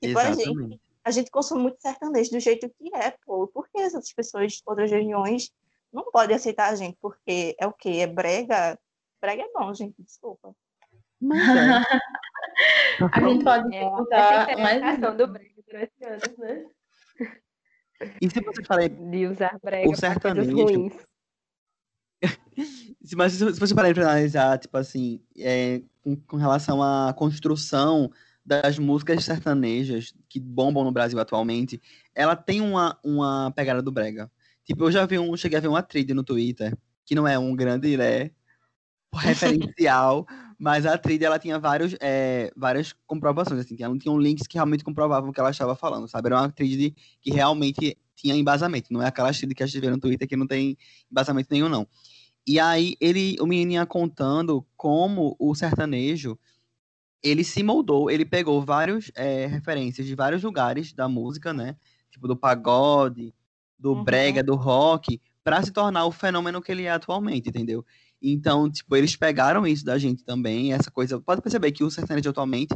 [0.00, 3.46] Tipo, a gente, a gente consome muito sertanejo do jeito que é, pô.
[3.48, 5.50] Por que essas pessoas de outras regiões
[5.92, 6.96] não podem aceitar a gente?
[7.00, 7.98] Porque é o quê?
[8.00, 8.78] É brega?
[9.20, 10.54] Brega é bom, gente, desculpa.
[11.20, 11.82] Mas é.
[13.12, 16.66] a gente pode é, perguntar mais do brega durante anos, né?
[18.20, 20.90] E se você falar de usar brega o sertanejo,
[23.16, 28.10] Mas se você parar para analisar, tipo assim, é, com, com, relação à construção
[28.44, 31.80] das músicas sertanejas que bombam no Brasil atualmente,
[32.14, 34.30] ela tem uma, uma pegada do brega.
[34.64, 37.38] Tipo, eu já vi um, cheguei a ver uma trilha no Twitter, que não é
[37.38, 38.30] um grande né,
[39.14, 40.26] referencial,
[40.58, 44.84] mas a trilha ela tinha vários, é, várias comprovações, assim, tinha, tinha links que realmente
[44.84, 46.28] comprovavam o que ela estava falando, sabe?
[46.28, 49.90] Era uma trilha que realmente tinha embasamento, não é aquela trilha que a gente vê
[49.90, 50.76] no Twitter que não tem
[51.10, 51.86] embasamento nenhum, não.
[52.46, 56.38] E aí ele, o menino ia contando como o sertanejo
[57.22, 61.76] ele se moldou, ele pegou várias é, referências de vários lugares da música, né?
[62.10, 63.34] Tipo do pagode,
[63.78, 64.04] do Uhum.
[64.04, 67.84] brega, do rock, para se tornar o fenômeno que ele é atualmente, entendeu?
[68.22, 71.20] Então, tipo, eles pegaram isso da gente também, essa coisa.
[71.20, 72.74] Pode perceber que o sertanejo atualmente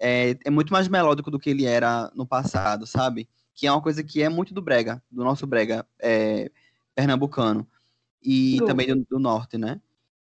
[0.00, 3.28] é, é muito mais melódico do que ele era no passado, sabe?
[3.54, 6.50] Que é uma coisa que é muito do brega, do nosso brega é,
[6.94, 7.66] pernambucano.
[8.22, 9.80] E Do- também do, do norte, né?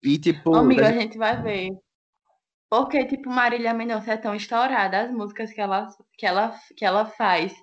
[0.03, 1.71] E, tipo, Ô, amiga, da a gente vai ver.
[2.69, 7.05] Porque, tipo, Marília Mendonça é tão estourada, as músicas que ela, que ela, que ela
[7.05, 7.53] faz,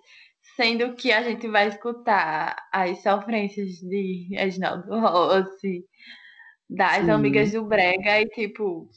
[0.57, 5.85] sendo que a gente vai escutar as sofrências de Reginaldo Rossi,
[6.71, 7.11] das Sim.
[7.11, 8.89] amigas do Brega e, tipo,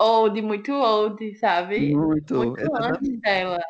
[0.00, 1.94] old, muito old, sabe?
[1.94, 3.60] Muito, Muito antes dela.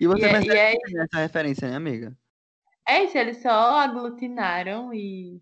[0.00, 2.16] E você E é- percebe e é- essa referência, né, amiga?
[2.86, 5.40] É isso, eles só aglutinaram e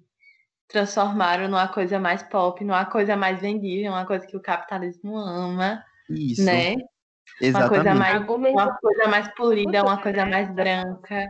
[0.72, 5.84] transformaram numa coisa mais pop, numa coisa mais vendível, uma coisa que o capitalismo ama,
[6.08, 6.72] Isso, né?
[6.74, 6.80] Uma
[7.40, 7.68] exatamente.
[7.68, 10.30] coisa mais, uma coisa mais polida, uma coisa né?
[10.30, 11.28] mais branca,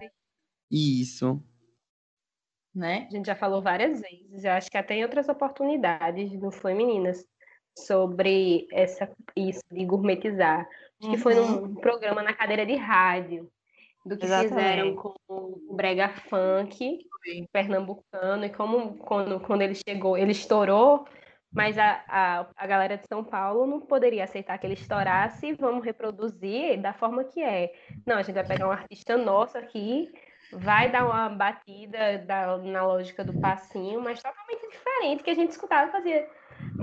[0.70, 1.42] Isso.
[2.74, 3.06] né?
[3.10, 7.24] A gente já falou várias vezes, eu acho que até em outras oportunidades no Femininas
[7.78, 10.66] sobre essa, isso de gourmetizar.
[11.00, 11.60] Acho que foi Uhum.
[11.62, 13.50] num programa na cadeira de rádio,
[14.04, 14.48] do que Exatamente.
[14.54, 17.06] fizeram com o Brega Funk
[17.52, 21.06] pernambucano, e como quando, quando ele chegou, ele estourou,
[21.52, 25.52] mas a, a, a galera de São Paulo não poderia aceitar que ele estourasse e
[25.54, 27.72] vamos reproduzir da forma que é.
[28.06, 30.10] Não, a gente vai pegar um artista nosso aqui,
[30.52, 35.50] vai dar uma batida da- na lógica do passinho, mas totalmente diferente que a gente
[35.50, 36.28] escutava fazia.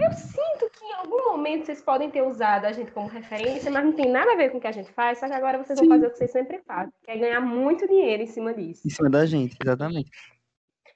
[0.01, 3.83] Eu sinto que em algum momento vocês podem ter usado a gente como referência, mas
[3.83, 5.79] não tem nada a ver com o que a gente faz, só que agora vocês
[5.79, 8.87] vão fazer o que vocês sempre fazem, que é ganhar muito dinheiro em cima disso.
[8.87, 10.11] Em cima da gente, exatamente.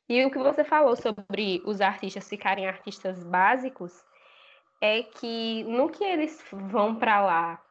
[0.07, 3.93] E o que você falou sobre os artistas ficarem artistas básicos
[4.81, 7.61] é que no que eles vão para lá,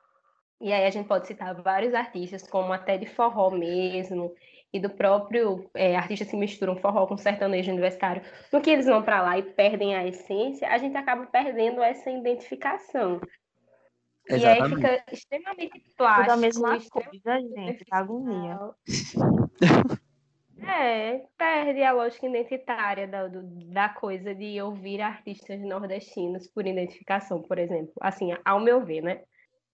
[0.60, 4.34] e aí a gente pode citar vários artistas, como até de forró mesmo,
[4.72, 9.02] e do próprio é, artistas que misturam forró com sertanejo universitário, no que eles vão
[9.02, 13.20] para lá e perdem a essência, a gente acaba perdendo essa identificação.
[14.28, 14.76] E aí Exatamente.
[14.76, 16.22] fica extremamente plástico.
[16.22, 17.84] Tudo a mesma coisa, gente.
[17.90, 18.58] Agonia.
[20.64, 27.42] É, perde a lógica identitária da, do- da coisa de ouvir artistas nordestinos por identificação,
[27.42, 27.92] por exemplo.
[28.00, 29.22] Assim, ao meu ver, né?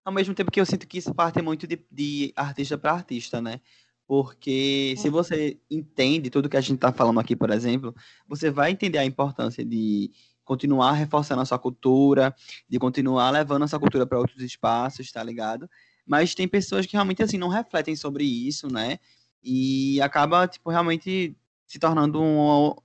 [0.04, 3.40] Ao mesmo tempo que eu sinto que isso parte muito de, de artista para artista,
[3.42, 3.60] né?
[4.08, 7.94] Porque se você entende tudo que a gente tá falando aqui, por exemplo,
[8.26, 10.10] você vai entender a importância de
[10.46, 12.34] continuar reforçando a sua cultura,
[12.66, 15.68] de continuar levando a sua cultura para outros espaços, tá ligado?
[16.06, 18.98] Mas tem pessoas que realmente assim não refletem sobre isso, né?
[19.42, 22.76] E acaba tipo realmente se tornando uma,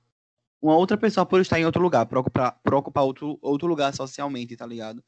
[0.61, 3.95] uma outra pessoa por estar em outro lugar, por ocupar, por ocupar outro, outro lugar
[3.95, 5.01] socialmente, tá ligado?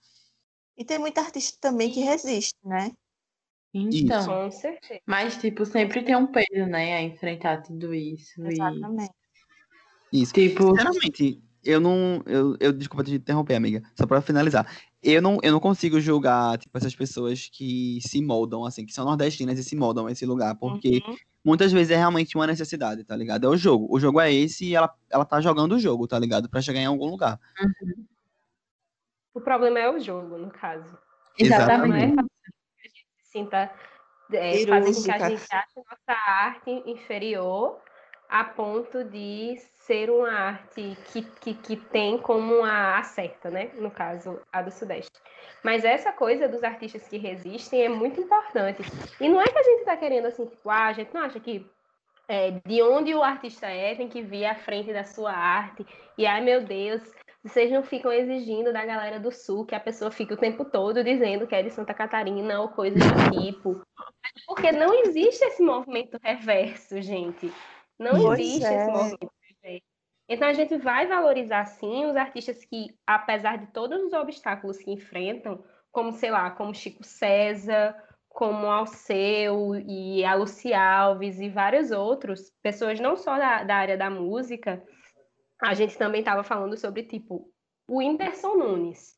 [0.78, 2.94] E tem muita artista também que resiste, né?
[3.78, 5.02] Então, Com certeza.
[5.06, 8.42] mas, tipo, sempre tem um peso, né, a enfrentar tudo isso.
[8.42, 9.12] E, Exatamente.
[10.14, 10.34] Isso.
[10.34, 12.24] tipo, Sinceramente, eu não.
[12.26, 13.84] Eu, eu, desculpa te interromper, amiga.
[14.00, 14.66] Só pra finalizar.
[15.04, 19.04] Eu não, eu não consigo julgar, tipo, essas pessoas que se moldam, assim, que são
[19.04, 21.16] nordestinas e se moldam a esse lugar, porque Uhum.
[21.44, 23.46] muitas vezes é realmente uma necessidade, tá ligado?
[23.46, 23.88] É o jogo.
[23.90, 26.50] O jogo é esse e ela, ela tá jogando o jogo, tá ligado?
[26.50, 27.40] Pra chegar em algum lugar.
[29.34, 30.98] O problema é o jogo, no caso.
[31.38, 31.92] exatamente.
[31.92, 33.70] Não é fazer com que a gente se sinta.
[34.34, 37.80] É, fazer com que a gente ache nossa arte inferior
[38.28, 43.70] a ponto de ser uma arte que, que, que tem como a, a certa, né?
[43.76, 45.12] No caso, a do Sudeste.
[45.64, 48.82] Mas essa coisa dos artistas que resistem é muito importante.
[49.22, 51.40] E não é que a gente está querendo assim, tipo, ah, a gente não acha
[51.40, 51.64] que
[52.28, 55.86] é, de onde o artista é tem que vir à frente da sua arte.
[56.18, 57.04] E ai meu Deus,
[57.46, 61.04] vocês não ficam exigindo da galera do sul que a pessoa fique o tempo todo
[61.04, 63.84] dizendo que é de Santa Catarina ou coisa do tipo.
[64.48, 67.54] Porque não existe esse movimento reverso, gente.
[68.00, 68.76] Não Pois existe é.
[68.76, 69.32] esse movimento
[69.62, 69.86] reverso.
[70.28, 74.92] Então a gente vai valorizar sim os artistas que, apesar de todos os obstáculos que
[74.92, 77.96] enfrentam, como sei lá, como Chico César,
[78.28, 83.96] como Alceu e a Luci Alves e vários outros, pessoas não só da, da área
[83.96, 84.84] da música,
[85.62, 87.50] a gente também estava falando sobre, tipo,
[87.88, 89.16] o Whindersson Nunes.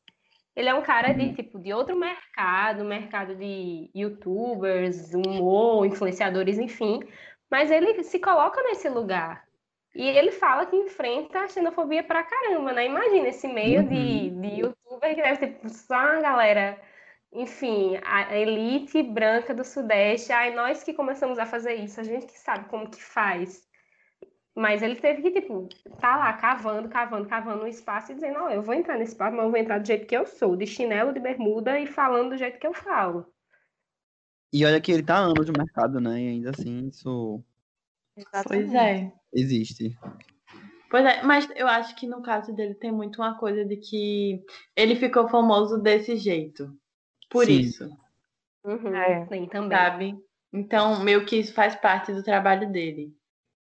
[0.54, 7.00] Ele é um cara de, tipo, de outro mercado, mercado de youtubers, humor, influenciadores, enfim,
[7.50, 9.46] mas ele se coloca nesse lugar.
[9.94, 12.86] E ele fala que enfrenta a xenofobia pra caramba, né?
[12.86, 16.78] Imagina esse meio de, de youtuber que deve ter só uma galera
[17.32, 22.26] enfim, a elite branca do Sudeste, ai, nós que começamos a fazer isso, a gente
[22.26, 23.67] que sabe como que faz.
[24.58, 25.68] Mas ele teve que, tipo,
[26.00, 29.36] tá lá cavando, cavando, cavando um espaço e dizendo, ó, eu vou entrar nesse espaço,
[29.36, 32.30] mas eu vou entrar do jeito que eu sou, de chinelo, de bermuda e falando
[32.30, 33.24] do jeito que eu falo.
[34.52, 36.20] E olha que ele tá há anos no mercado, né?
[36.20, 37.40] E ainda assim, isso
[38.48, 39.12] Pois é.
[39.32, 39.96] existe.
[40.90, 44.42] Pois é, mas eu acho que no caso dele tem muito uma coisa de que
[44.74, 46.76] ele ficou famoso desse jeito.
[47.30, 47.60] Por Sim.
[47.60, 47.88] isso,
[48.64, 49.24] Uhum, É.
[49.28, 49.78] Sim, também.
[49.78, 50.18] sabe?
[50.52, 53.16] Então, meio que isso faz parte do trabalho dele.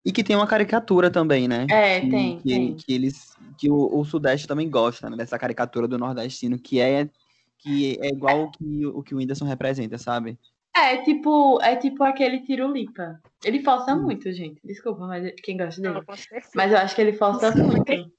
[0.05, 1.67] E que tem uma caricatura também, né?
[1.69, 2.75] É, que, tem, que, tem.
[2.75, 7.09] que eles que o, o Sudeste também gosta né, dessa caricatura do nordestino que é
[7.57, 10.39] que é igual o que o que o Whindersson representa, sabe?
[10.73, 13.19] É tipo, é tipo aquele tirulipa.
[13.43, 14.03] Ele força Hum.
[14.03, 14.61] muito, gente.
[14.63, 15.99] Desculpa, mas quem gosta dele.
[16.55, 18.11] Mas eu acho que ele força muito.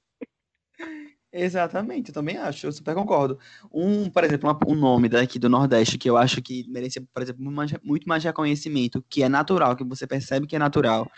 [1.33, 3.39] Exatamente, eu também acho, eu super concordo.
[3.71, 7.23] Um, por exemplo, uma- um nome daqui do Nordeste que eu acho que merecia, por
[7.23, 11.09] exemplo, muito mais, muito mais reconhecimento, que é natural, que você percebe que é natural,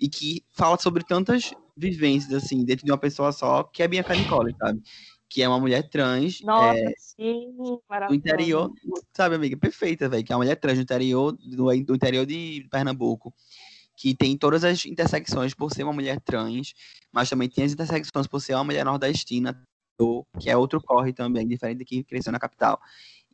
[0.00, 4.14] e que fala sobre tantas vivências, assim, dentro de uma pessoa só, que é Bianca
[4.14, 4.80] Nicole, sabe?
[5.28, 8.72] Que é uma mulher trans, Nossa, é, sim, do interior,
[9.14, 9.56] sabe, amiga?
[9.56, 10.24] Perfeita, velho.
[10.24, 13.34] Que é uma mulher trans do interior, do, do interior de Pernambuco.
[13.94, 16.72] Que tem todas as intersecções por ser uma mulher trans,
[17.12, 19.60] mas também tem as intersecções por ser uma mulher nordestina,
[20.38, 22.80] que é outro corre também, diferente de que cresceu na capital.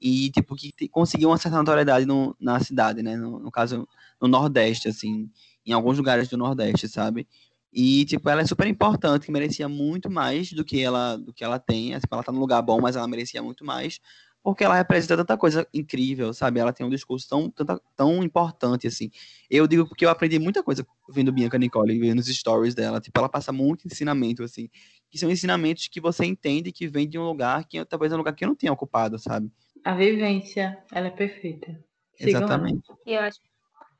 [0.00, 3.16] E, tipo, que conseguiu uma certa notoriedade no, na cidade, né?
[3.16, 3.86] No, no caso,
[4.20, 5.30] no Nordeste, assim,
[5.66, 7.26] em alguns lugares do Nordeste, sabe?
[7.72, 11.42] E, tipo, ela é super importante, que merecia muito mais do que ela, do que
[11.42, 11.94] ela tem.
[11.94, 13.98] Assim, ela tá num lugar bom, mas ela merecia muito mais
[14.44, 16.60] porque ela representa tanta coisa incrível, sabe?
[16.60, 19.10] Ela tem um discurso tão, tanta- tão importante, assim.
[19.48, 23.00] Eu digo porque eu aprendi muita coisa vendo Bianca Nicole, vendo os stories dela.
[23.00, 24.68] Tipo, ela passa muito ensinamento, assim.
[25.10, 28.18] Que são ensinamentos que você entende que vem de um lugar que talvez é um
[28.18, 29.50] lugar que eu não tenha ocupado, sabe?
[29.82, 31.82] A vivência, ela é perfeita.
[32.14, 32.44] Sigam ela.
[32.44, 32.88] Exatamente.
[33.06, 33.40] E eu acho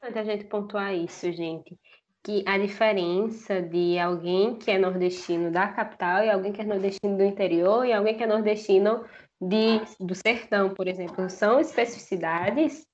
[0.05, 1.79] importante a gente pontuar isso, gente.
[2.23, 7.17] Que a diferença de alguém que é nordestino da capital e alguém que é nordestino
[7.17, 9.05] do interior e alguém que é nordestino
[9.40, 12.87] de, do sertão, por exemplo, são especificidades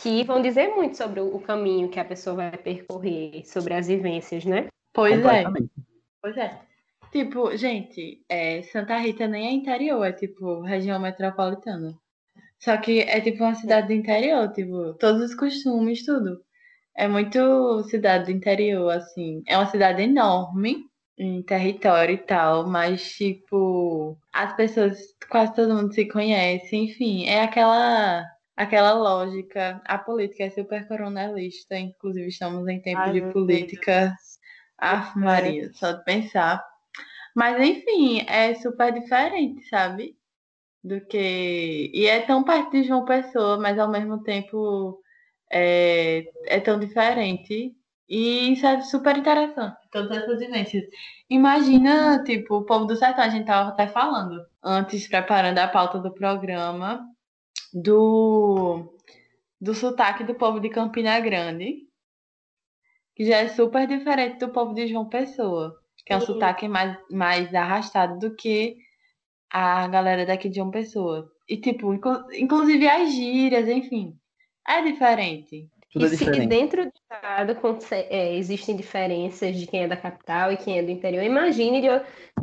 [0.00, 4.44] que vão dizer muito sobre o caminho que a pessoa vai percorrer, sobre as vivências,
[4.44, 4.68] né?
[4.92, 5.44] Pois é.
[6.20, 6.60] Pois é.
[7.10, 11.96] Tipo, gente, é, Santa Rita nem é interior, é tipo região metropolitana.
[12.60, 16.44] Só que é tipo uma cidade do interior, tipo, todos os costumes, tudo.
[16.98, 19.40] É muito cidade do interior, assim.
[19.46, 20.84] É uma cidade enorme
[21.16, 24.98] em território e tal, mas tipo, as pessoas,
[25.30, 28.24] quase todo mundo se conhece, enfim, é aquela
[28.56, 29.80] aquela lógica.
[29.84, 34.12] A política é super coronelista, inclusive estamos em tempo Ai, de política.
[34.76, 36.64] Aff, Maria, só de pensar.
[37.32, 40.16] Mas enfim, é super diferente, sabe?
[40.82, 41.92] Do que.
[41.94, 45.00] E é tão perto de João Pessoa, mas ao mesmo tempo
[45.50, 47.74] é, é tão diferente.
[48.08, 50.84] E isso é super interessante, todas essas vivências.
[51.28, 55.98] Imagina, tipo, o povo do sertão, a gente tava até falando antes, preparando a pauta
[55.98, 57.06] do programa,
[57.72, 58.94] do,
[59.60, 61.86] do sotaque do povo de Campina Grande,
[63.14, 66.26] que já é super diferente do povo de João Pessoa, que é um Sim.
[66.28, 68.78] sotaque mais, mais arrastado do que
[69.50, 71.30] a galera daqui de João Pessoa.
[71.46, 74.16] E, tipo, inclu- inclusive as gírias, enfim,
[74.68, 75.68] é diferente.
[75.90, 76.48] Tudo é E se diferente.
[76.48, 77.58] dentro do estado
[77.90, 81.88] é, existem diferenças de quem é da capital e quem é do interior, imagine de,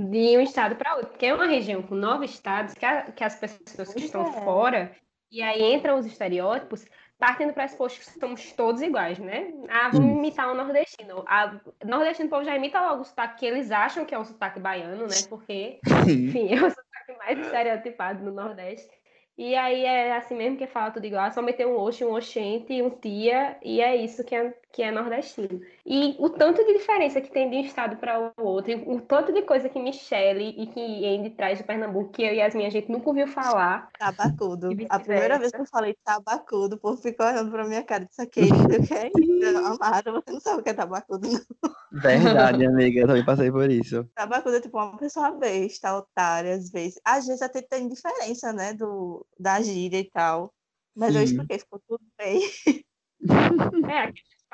[0.09, 3.23] de um estado para outro, porque é uma região com nove estados que, a- que
[3.23, 4.43] as pessoas que estão é.
[4.43, 4.91] fora,
[5.31, 6.85] e aí entram os estereótipos,
[7.19, 9.53] partem do pressuposto que somos todos iguais, né?
[9.69, 11.23] Ah, vamos imitar o nordestino.
[11.27, 14.25] A, nordestino, o povo já imita logo o sotaque que eles acham que é o
[14.25, 15.15] sotaque baiano, né?
[15.29, 19.04] Porque enfim, é o sotaque mais estereotipado no Nordeste.
[19.37, 22.13] E aí é assim mesmo que fala tudo igual, é só meter um oxe, um
[22.13, 25.61] oxente, um tia, e é isso que é, que é nordestino.
[25.85, 28.99] E o tanto de diferença que tem de um estado para o outro, e o
[28.99, 32.65] tanto de coisa que Michele e que Andy traz de Pernambuco, que eu e Yasmin
[32.65, 33.89] a gente nunca ouviu falar.
[33.97, 34.75] Tabacudo.
[34.89, 38.07] A primeira vez que eu falei tabacudo, o povo ficou olhando pra minha cara e
[38.07, 39.57] disse, querida, o que é isso?
[39.59, 41.41] Amada, você não sabe o que é tabacudo, não.
[41.93, 42.99] Verdade, amiga.
[42.99, 44.05] Eu também passei por isso.
[44.13, 46.99] Tabacudo é tipo uma pessoa besta, otária, às vezes.
[47.05, 50.53] Às vezes até tem diferença, né, do, da gíria e tal.
[50.93, 51.27] Mas eu Sim.
[51.27, 52.41] expliquei, ficou tudo bem.
[53.89, 54.11] É,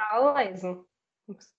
[0.09, 0.85] fala leso.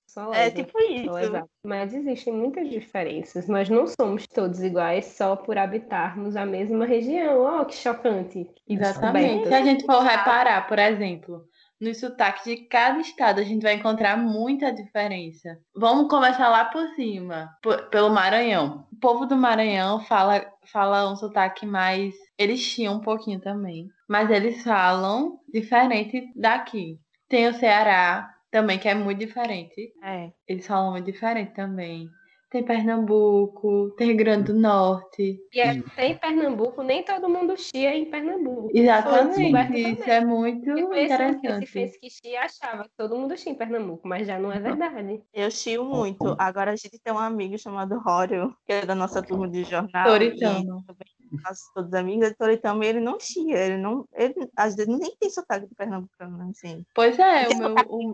[0.07, 1.49] Só É tipo Só isso.
[1.65, 3.49] Mas existem muitas diferenças.
[3.49, 7.61] Nós não somos todos iguais só por habitarmos a mesma região.
[7.61, 8.47] Oh, que chocante.
[8.69, 9.49] Exatamente.
[9.49, 11.45] Se a gente for reparar, por exemplo,
[11.81, 15.59] nos sotaques de cada estado, a gente vai encontrar muita diferença.
[15.75, 18.87] Vamos começar lá por cima, p- pelo Maranhão.
[18.93, 22.15] O povo do Maranhão fala, fala um sotaque mais.
[22.37, 26.99] Eles tinham um pouquinho também, mas eles falam diferente daqui.
[27.29, 29.93] Tem o Ceará, também, que é muito diferente.
[30.05, 30.31] É.
[30.47, 32.09] Eles falam muito diferente também.
[32.51, 35.41] Tem Pernambuco, tem Rio Grande do Norte.
[35.51, 38.69] E até em Pernambuco, nem todo mundo chia em Pernambuco.
[38.75, 40.15] Exatamente, isso também.
[40.15, 41.67] é muito esse interessante.
[41.67, 45.23] fez que chia achava que todo mundo chia em Pernambuco, mas já não é verdade.
[45.33, 46.37] Eu chio muito.
[46.39, 50.07] Agora a gente tem um amigo chamado Rório, que é da nossa turma de jornal.
[50.07, 50.85] Toritano.
[50.87, 51.09] também
[51.43, 54.07] Nós todos amigos de Toritama, e ele não chia, ele não.
[54.13, 56.85] Ele, às vezes nem tem sotaque de pernambucano, assim.
[56.95, 58.13] Pois é, o Tem meu, o,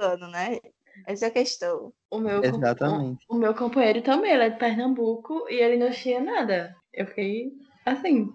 [0.00, 0.58] pernambucano, né?
[1.06, 1.92] Essa é a questão.
[2.10, 3.24] o meu, Exatamente.
[3.28, 6.74] o, o meu companheiro também, ele é de Pernambuco e ele não chia nada.
[6.92, 7.52] Eu fiquei
[7.86, 8.32] assim,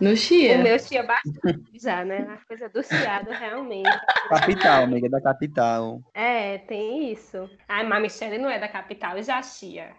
[0.00, 0.58] no chia.
[0.58, 2.26] O meu chia bastante já, né?
[2.28, 3.88] A coisa do chiado, realmente.
[4.28, 6.00] Capital, amiga, da capital.
[6.12, 7.48] É, tem isso.
[7.68, 9.92] Ai, mas Michelle não é da capital, já chia.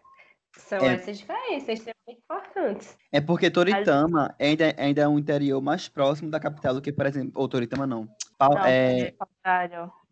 [0.58, 0.95] São É.
[0.95, 2.97] essas diferenças extremamente importantes.
[3.12, 7.06] É porque Toritama ainda, ainda é um interior mais próximo da capital do que, por
[7.06, 8.08] exemplo, ou Toritama não.
[8.39, 9.14] Não, é, é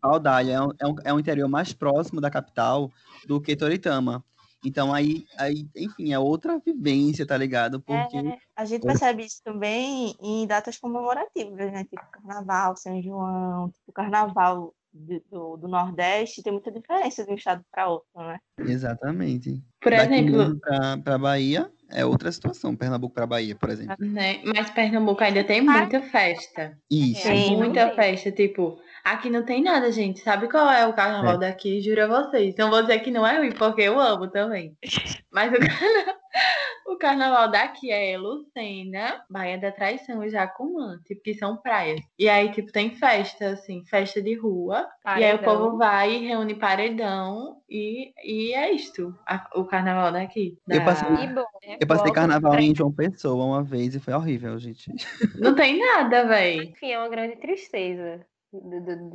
[0.04, 2.92] Paudalho é um, é, um, é um interior mais próximo da capital
[3.26, 4.22] do que Toritama.
[4.62, 7.80] Então aí, aí, enfim, é outra vivência, tá ligado?
[7.80, 8.86] Porque É, a gente É.
[8.86, 11.84] percebe isso também em datas comemorativas, né?
[11.84, 17.64] Tipo Carnaval, São João, tipo Carnaval do, do, Nordeste tem muita diferença de um estado
[17.72, 18.38] para outro, né?
[18.60, 19.62] exatamente.
[19.80, 20.60] Por Daqui exemplo,
[21.02, 22.76] pra Bahia é outra situação.
[22.76, 23.96] Pernambuco pra Bahia, por exemplo.
[23.98, 24.42] né?
[24.44, 26.78] Mas Pernambuco ainda tem muita festa.
[26.90, 27.26] Isso.
[27.26, 27.36] É.
[27.36, 27.96] Sim, muita tem.
[27.96, 30.20] festa, tipo, aqui não tem nada, gente.
[30.20, 31.38] Sabe qual é o carnaval É.
[31.38, 31.80] daqui?
[31.80, 32.54] Juro a vocês.
[32.56, 34.76] Não vou dizer que não é ruim, porque eu amo também.
[35.30, 36.14] Mas o, carna-
[36.86, 42.00] o carnaval daqui é Lucena, Baía da Traição e Jacumã, tipo, que são praias.
[42.18, 44.88] E aí, tipo, tem festa, assim, festa de rua.
[45.18, 45.58] E aí o Paredão.
[45.58, 50.56] povo vai, reúne paredão e, e é isto, a- o carnaval daqui.
[50.68, 51.76] Eu da- passei- bom, né?
[51.80, 52.70] Eu passei Bloco carnaval trem.
[52.70, 54.90] em João Pessoa uma vez e foi horrível, gente.
[55.38, 56.64] Não tem nada, véi.
[56.64, 58.24] Enfim, é uma grande tristeza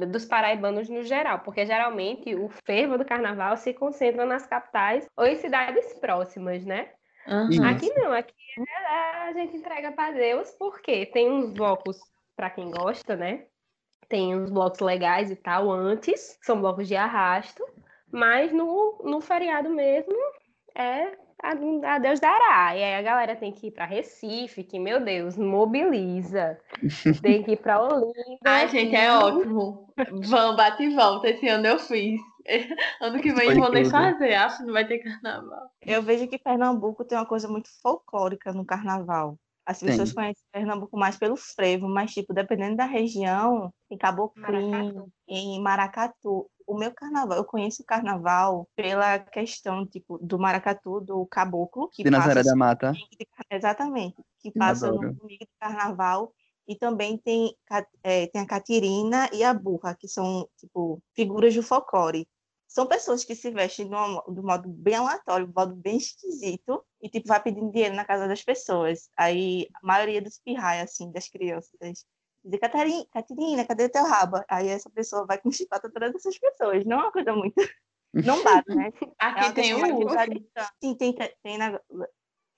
[0.07, 5.25] dos paraibanos no geral, porque geralmente o fervo do carnaval se concentra nas capitais ou
[5.25, 6.89] em cidades próximas, né?
[7.49, 7.63] Isso.
[7.63, 8.33] Aqui não, aqui
[8.67, 11.97] é- a gente entrega para Deus, porque tem uns blocos
[12.35, 13.45] para quem gosta, né?
[14.07, 17.63] Tem uns blocos legais e tal antes, são blocos de arrasto,
[18.11, 20.15] mas no, no feriado mesmo
[20.75, 22.75] é a, a Deus dará.
[22.75, 26.59] E aí a galera tem que ir para Recife, que, meu Deus, mobiliza.
[27.21, 28.13] Tem que ir para Olinda.
[28.45, 29.93] Ai, gente, é ótimo.
[30.11, 31.29] Vamos, bate e volta.
[31.29, 32.19] Esse ano eu fiz.
[32.99, 34.33] Ano que vem Foi eu vou nem fazer.
[34.33, 35.69] Acho que não vai ter carnaval.
[35.85, 39.37] Eu vejo que Pernambuco tem uma coisa muito folclórica no carnaval.
[39.69, 43.99] As pessoas conhecem Pernambuco mais pelo frevo, mas, tipo, dependendo da região, em
[44.35, 45.11] Maracatu.
[45.27, 46.49] em Maracatu.
[46.69, 52.03] O meu carnaval, eu conheço o carnaval pela questão, tipo, do Maracatu, do caboclo, que
[52.03, 52.91] De Nazaré passa da Mata.
[52.91, 56.31] de Exatamente, que passa no domingo de carnaval.
[56.67, 57.57] E também tem,
[58.03, 62.27] é, tem a Catirina e a Burra, que são, tipo, figuras do folclore.
[62.67, 65.75] São pessoas que se vestem de, uma- de um modo bem aleatório, de um modo
[65.75, 69.09] bem esquisito, e, tipo, vai pedindo dinheiro na casa das pessoas.
[69.17, 72.05] Aí, a maioria dos pirrai, assim, das crianças,
[72.43, 74.37] diz, Catarina, Catirina, cadê teu rabo?
[74.47, 76.85] Aí essa pessoa vai com chibata atrás dessas pessoas.
[76.85, 77.55] Não é uma coisa muito...
[78.13, 78.91] Não bate, né?
[79.01, 80.65] É Aqui uma tem o tradição.
[80.83, 81.79] Sim, tem, tem, na-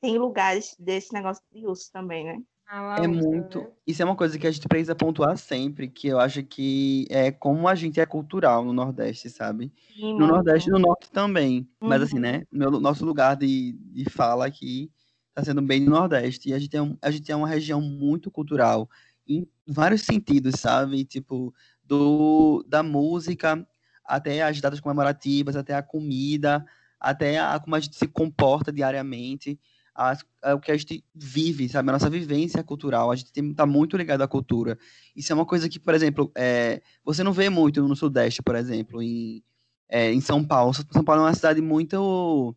[0.02, 2.42] tem lugares desse negócio de urso também, né?
[2.66, 3.60] Ah, É usa, muito.
[3.60, 3.68] né?
[3.86, 7.30] Isso é uma coisa que a gente precisa pontuar sempre, que eu acho que é
[7.30, 9.74] como a gente é cultural no Nordeste, sabe?
[9.94, 10.26] Sim, No.
[10.28, 11.70] Nordeste e no Norte também.
[11.82, 12.22] Mas assim, Uhum.
[12.22, 12.44] né?
[12.50, 14.90] Meu, nosso lugar de, de fala aqui
[15.34, 16.50] tá sendo bem no Nordeste.
[16.50, 18.90] E a gente, é um, a gente é uma região muito cultural,
[19.28, 21.06] em vários sentidos, sabe?
[21.06, 21.54] Tipo,
[21.84, 23.66] do, da música
[24.06, 26.66] até as datas comemorativas, até a comida,
[27.00, 29.60] até a, como a gente se comporta diariamente,
[29.94, 31.90] as- é o que a gente vive, sabe?
[31.90, 33.12] A nossa vivência cultural.
[33.12, 34.78] A gente tem, tá muito ligado à cultura.
[35.16, 38.56] Isso é uma coisa que, por exemplo, é, você não vê muito no Sudeste, por
[38.56, 39.44] exemplo, em,
[39.90, 40.74] é, em São Paulo.
[40.74, 42.56] São Paulo é uma cidade muito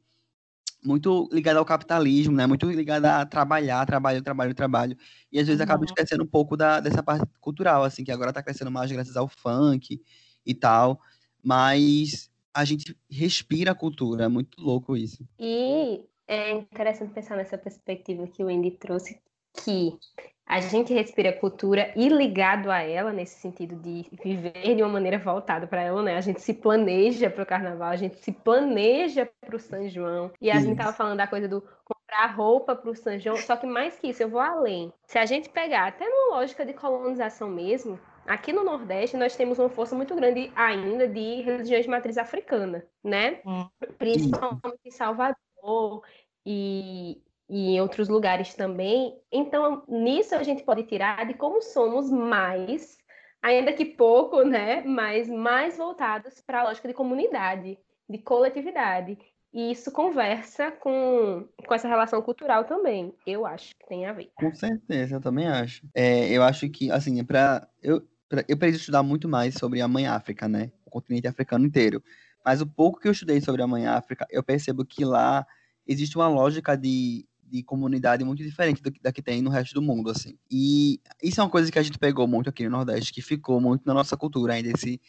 [0.85, 2.47] muito ligada ao capitalismo, né?
[2.47, 4.97] Muito ligada a trabalhar, trabalho, trabalho, trabalho.
[5.33, 5.87] E às vezes acaba Uhum.
[5.87, 9.29] esquecendo um pouco da, dessa parte cultural, assim, que agora tá crescendo mais graças ao
[9.29, 10.01] funk
[10.47, 11.01] e tal.
[11.43, 15.27] Mas a gente respira a cultura, é muito louco isso.
[15.39, 19.21] E é interessante pensar nessa perspectiva que o Andy trouxe,
[19.65, 19.99] que
[20.47, 25.19] a gente respira cultura e ligado a ela, nesse sentido de viver de uma maneira
[25.19, 26.17] voltada para ela, né?
[26.17, 30.31] A gente se planeja para o carnaval, a gente se planeja para o São João.
[30.41, 33.57] E a gente estava falando da coisa do comprar roupa para o São João, só
[33.57, 34.93] que mais que isso, eu vou além.
[35.07, 39.59] Se a gente pegar até numa lógica de colonização mesmo, aqui no Nordeste nós temos
[39.59, 43.41] uma força muito grande ainda de religiões de matriz africana, né?
[43.47, 43.67] Hum.
[43.99, 46.03] Principalmente em Salvador
[46.45, 49.15] e, e em outros lugares também.
[49.31, 52.97] Então, nisso a gente pode tirar de como somos mais
[53.45, 57.79] ainda que pouco, né, mas mais voltados para a lógica de comunidade,
[58.09, 59.19] de coletividade.
[59.53, 63.15] E isso conversa com, com essa relação cultural também.
[63.25, 64.31] Eu acho que tem a ver.
[64.35, 65.87] Com certeza, eu também acho.
[65.95, 68.03] É, eu acho que, assim, é para eu,
[68.49, 70.73] eu preciso estudar muito mais sobre a Mãe África, né?
[70.85, 72.03] O continente africano inteiro.
[72.45, 75.47] Mas o pouco que eu estudei sobre a Mãe África, eu percebo que lá
[75.87, 79.83] existe uma lógica de, de comunidade muito diferente do, da que tem no resto do
[79.83, 80.37] mundo, assim.
[80.51, 83.61] E isso é uma coisa que a gente pegou muito aqui no Nordeste, que ficou
[83.61, 85.01] muito na nossa cultura ainda, esse,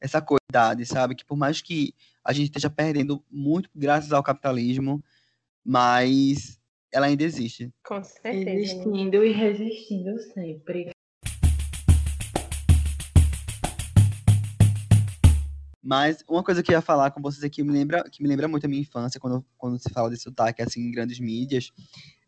[0.00, 0.40] essa coisa,
[0.84, 1.14] sabe?
[1.14, 5.02] Que por mais que a gente esteja perdendo muito graças ao capitalismo,
[5.64, 6.60] mas
[6.92, 7.72] ela ainda existe.
[7.84, 8.44] Com certeza.
[8.44, 8.54] né?
[8.54, 10.91] Existindo e resistindo sempre.
[15.82, 18.46] Mas uma coisa que eu ia falar com vocês aqui me lembra, que me lembra
[18.46, 21.70] muito a minha infância, quando, quando se fala desse sotaque assim, em grandes mídias,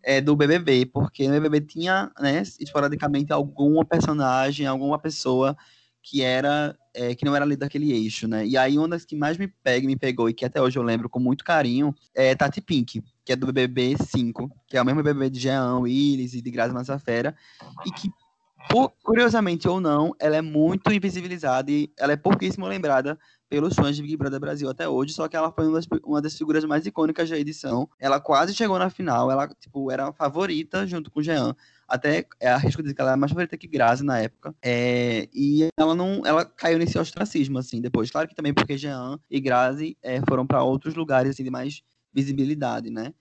[0.03, 5.57] é do BBB, porque no BBB tinha, né, esporadicamente alguma personagem, alguma pessoa
[6.03, 8.47] que era é, que não era ali daquele eixo, né?
[8.47, 10.83] E aí uma das que mais me pega, me pegou e que até hoje eu
[10.83, 14.85] lembro com muito carinho é Tati Pink, que é do BBB 5, que é o
[14.85, 17.35] mesmo BBB de Jean Willis e de Grazi Massafera,
[17.87, 18.11] e que
[18.69, 23.95] por- curiosamente ou não, ela é muito invisibilizada e ela é pouquíssimo lembrada pelos fãs
[23.95, 26.65] de Big Brother Brasil até hoje, só que ela foi uma das, uma das figuras
[26.65, 27.89] mais icônicas da edição.
[28.01, 31.55] Ela quase chegou na final, ela tipo, era a favorita junto com o Jean.
[31.87, 34.55] Até é, arrisco dizer que ela era mais favorita que Grazi na época.
[34.63, 36.23] É, e ela não.
[36.25, 38.11] Ela caiu nesse ostracismo, assim, depois.
[38.11, 41.83] Claro que também porque Jean e Grazi é, foram para outros lugares assim, de mais
[42.13, 43.13] visibilidade, né?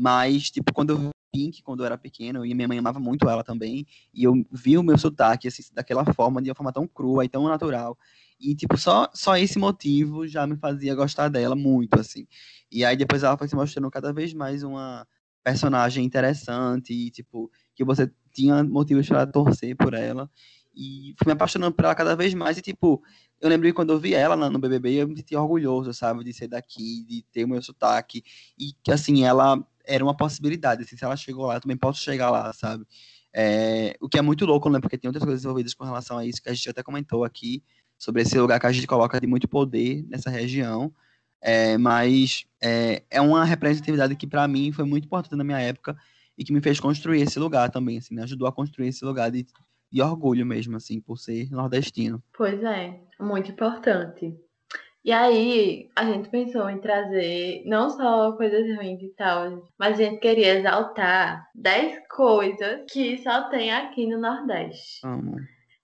[0.00, 3.44] Mas, tipo, quando eu Pink, quando eu era pequeno, e minha mãe amava muito ela
[3.44, 7.22] também, e eu vi o meu sotaque, assim, daquela forma, de uma forma tão crua
[7.24, 7.96] e tão natural.
[8.40, 12.26] E, tipo, só, só esse motivo já me fazia gostar dela muito, assim.
[12.72, 15.06] E aí depois ela foi se mostrando cada vez mais uma
[15.44, 20.30] personagem interessante e, tipo, que você tinha motivos para torcer por ela.
[20.74, 23.02] E fui me apaixonando por ela cada vez mais e, tipo,
[23.38, 26.32] eu lembro que quando eu vi ela no BBB, eu me senti orgulhoso, sabe, de
[26.32, 28.22] ser daqui, de ter o meu sotaque.
[28.58, 30.82] E que, assim, ela era uma possibilidade.
[30.82, 32.84] Assim, se ela chegou lá, eu também posso chegar lá, sabe?
[33.32, 34.80] É, o que é muito louco, né?
[34.80, 37.62] Porque tem outras coisas envolvidas com relação a isso que a gente até comentou aqui,
[38.00, 40.92] sobre esse lugar que a gente coloca de muito poder nessa região.
[41.42, 45.96] É, mas é, é uma representatividade que, para mim, foi muito importante na minha época
[46.36, 49.30] e que me fez construir esse lugar também, assim, me ajudou a construir esse lugar
[49.30, 49.46] de,
[49.92, 52.22] de orgulho mesmo, assim, por ser nordestino.
[52.36, 54.34] Pois é, muito importante.
[55.02, 60.04] E aí, a gente pensou em trazer não só coisas ruins e tal, mas a
[60.04, 65.00] gente queria exaltar 10 coisas que só tem aqui no Nordeste.
[65.02, 65.36] Amo.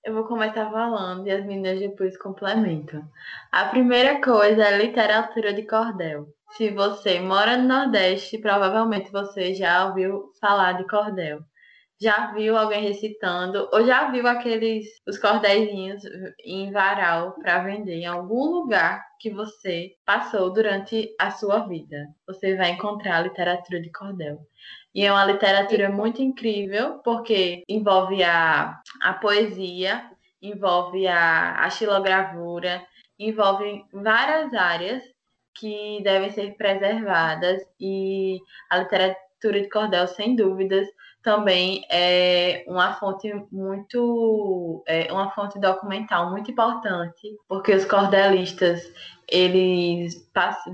[0.05, 3.03] Eu vou começar falando e as meninas depois complementam.
[3.51, 6.29] A primeira coisa é literatura de cordel.
[6.51, 11.41] Se você mora no Nordeste, provavelmente você já ouviu falar de cordel.
[11.99, 16.03] Já viu alguém recitando ou já viu aqueles os cordéisinhos
[16.45, 22.09] em varal para vender em algum lugar que você passou durante a sua vida.
[22.27, 24.39] Você vai encontrar a literatura de cordel.
[24.95, 30.11] E é uma literatura muito incrível, porque envolve a, a poesia,
[30.41, 32.85] envolve a, a xilogravura,
[33.19, 35.03] envolve várias áreas
[35.55, 37.63] que devem ser preservadas.
[37.81, 38.39] E
[38.71, 40.89] a literatura de cordel, sem dúvidas,
[41.27, 48.81] também é uma fonte muito é uma fonte documental muito importante porque os cordelistas
[49.29, 50.15] eles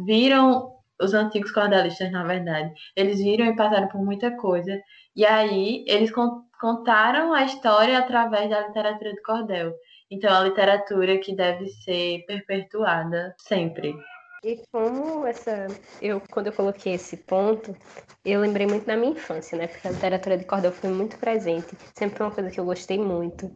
[0.05, 4.79] viram os antigos cordelistas na verdade eles viram e passaram por muita coisa
[5.17, 9.73] e aí eles con- contaram a história através da literatura de cordel.
[10.11, 13.95] Então é uma literatura que deve ser perpetuada sempre
[14.45, 15.69] E como essa.
[16.01, 17.77] Eu, quando eu coloquei esse ponto,
[18.25, 19.69] eu lembrei muito da minha infância, né?
[19.69, 21.77] Porque a literatura de cordel foi muito presente.
[21.95, 23.49] Sempre foi uma coisa que eu gostei muito.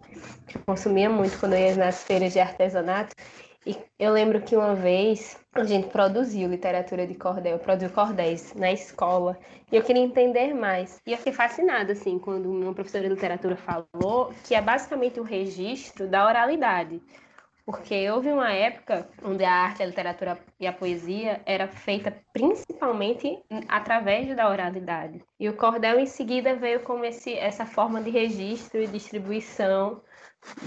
[0.46, 3.16] Que eu consumia muito quando eu ia nas feiras de artesanato.
[3.66, 8.70] E eu lembro que uma vez a gente produziu literatura de cordel, produziu cordéis na
[8.70, 9.36] escola.
[9.72, 11.00] E eu queria entender mais.
[11.04, 15.24] E eu fiquei fascinada, assim, quando uma professora de literatura falou que é basicamente o
[15.24, 17.02] registro da oralidade.
[17.66, 23.42] Porque houve uma época onde a arte, a literatura e a poesia era feita principalmente
[23.66, 25.20] através da oralidade.
[25.40, 30.00] E o cordel em seguida veio como esse, essa forma de registro e distribuição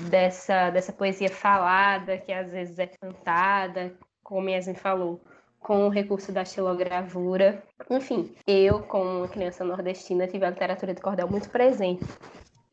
[0.10, 5.24] dessa, dessa poesia falada, que às vezes é cantada, como Yasmin falou,
[5.58, 7.64] com o recurso da xilogravura.
[7.90, 12.06] Enfim, eu, como uma criança nordestina, tive a literatura de cordel muito presente.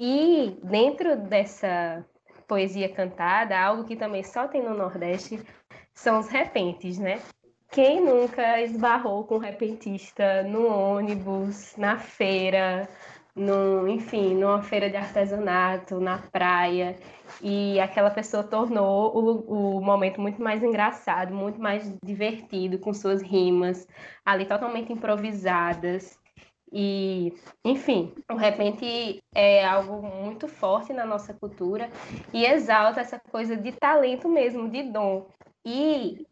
[0.00, 2.04] E dentro dessa
[2.46, 5.40] poesia cantada, algo que também só tem no Nordeste,
[5.94, 7.20] são os repentes, né?
[7.70, 12.88] Quem nunca esbarrou com um repentista no ônibus, na feira,
[13.34, 16.96] num, enfim, numa feira de artesanato, na praia,
[17.42, 23.20] e aquela pessoa tornou o, o momento muito mais engraçado, muito mais divertido, com suas
[23.20, 23.86] rimas
[24.24, 26.18] ali totalmente improvisadas.
[26.72, 27.32] E,
[27.64, 31.90] enfim, de repente é algo muito forte na nossa cultura
[32.32, 35.28] e exalta essa coisa de talento mesmo, de dom.
[35.64, 36.26] E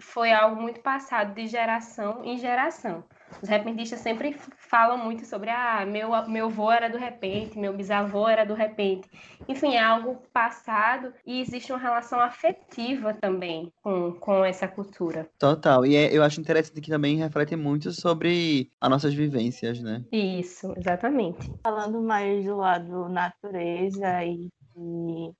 [0.00, 3.04] foi algo muito passado de geração em geração.
[3.42, 8.28] Os repentistas sempre falam muito sobre ah, meu, meu avô era do repente, meu bisavô
[8.28, 9.08] era do repente.
[9.48, 15.28] Enfim, é algo passado e existe uma relação afetiva também com, com essa cultura.
[15.38, 15.86] Total.
[15.86, 20.04] E é, eu acho interessante que também reflete muito sobre as nossas vivências, né?
[20.12, 21.50] Isso, exatamente.
[21.62, 25.32] Falando mais do lado natureza e, e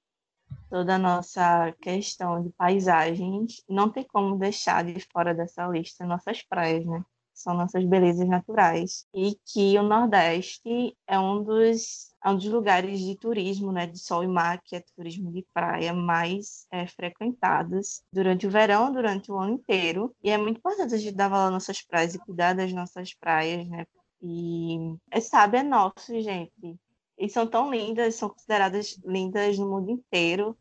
[0.70, 6.42] toda a nossa questão de paisagens, não tem como deixar de fora dessa lista nossas
[6.42, 7.04] praias, né?
[7.38, 9.06] São nossas belezas naturais.
[9.14, 13.98] E que o Nordeste é um dos, é um dos lugares de turismo, né, de
[13.98, 19.30] sol e mar, que é turismo de praia, mais é, frequentados durante o verão, durante
[19.30, 20.14] o ano inteiro.
[20.22, 23.14] E é muito importante a gente dar valor às nossas praias e cuidar das nossas
[23.14, 23.86] praias, né?
[24.20, 26.78] E é, sabe, é nosso, gente
[27.18, 30.56] e são tão lindas, são consideradas lindas no mundo inteiro.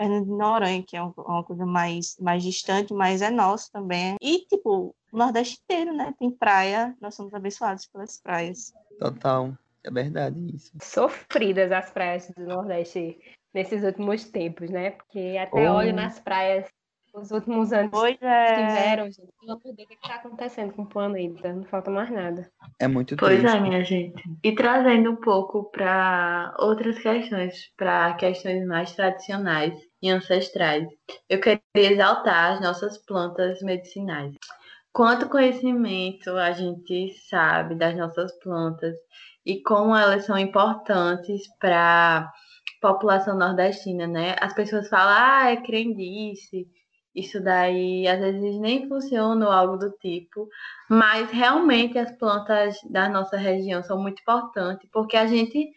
[0.00, 4.16] Fernando de Noronha, que é uma coisa mais, mais distante, mas é nosso também.
[4.18, 6.14] E, tipo, o Nordeste inteiro, né?
[6.18, 8.72] Tem praia, nós somos abençoados pelas praias.
[8.98, 9.52] Total,
[9.84, 10.72] é verdade isso.
[10.80, 13.18] Sofridas as praias do Nordeste
[13.52, 14.92] nesses últimos tempos, né?
[14.92, 15.74] Porque até oh.
[15.74, 16.66] olho nas praias
[17.12, 18.54] os últimos anos pois é.
[18.54, 19.32] tiveram, gente.
[19.40, 21.52] Pelo amor de o que está acontecendo com o planeta?
[21.52, 22.48] Não falta mais nada.
[22.78, 23.56] É muito Pois triste.
[23.56, 24.22] é, minha gente.
[24.44, 30.86] E trazendo um pouco para outras questões, para questões mais tradicionais e ancestrais,
[31.28, 34.34] eu queria exaltar as nossas plantas medicinais.
[34.92, 38.94] Quanto conhecimento a gente sabe das nossas plantas
[39.46, 42.30] e como elas são importantes para
[42.80, 44.36] população nordestina, né?
[44.40, 46.66] As pessoas falam, ah, é crendice,
[47.14, 50.48] isso daí às vezes nem funciona ou algo do tipo,
[50.88, 55.70] mas realmente as plantas da nossa região são muito importantes, porque a gente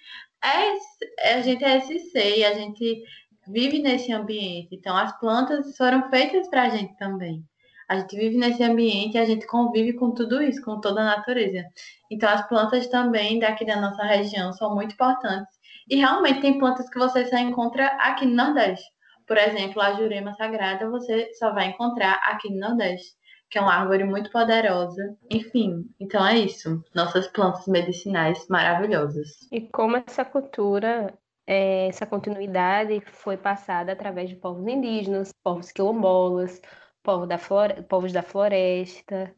[0.44, 3.04] é a gente é SC e a gente
[3.48, 4.76] vive nesse ambiente.
[4.76, 7.44] Então as plantas foram feitas para a gente também.
[7.88, 11.64] A gente vive nesse ambiente a gente convive com tudo isso, com toda a natureza.
[12.10, 15.54] Então as plantas também daqui da nossa região são muito importantes.
[15.90, 18.86] E realmente tem plantas que você só encontra aqui no Nordeste.
[19.28, 23.14] Por exemplo, a jurema sagrada você só vai encontrar aqui no Nordeste,
[23.50, 25.18] que é uma árvore muito poderosa.
[25.30, 26.84] Enfim, então é isso.
[26.96, 29.48] Nossas plantas medicinais maravilhosas.
[29.52, 31.14] E como essa cultura,
[31.46, 36.62] é, essa continuidade foi passada através de povos indígenas, povos quilombolas,
[37.02, 37.84] povos da, flore...
[37.84, 39.34] povos da floresta,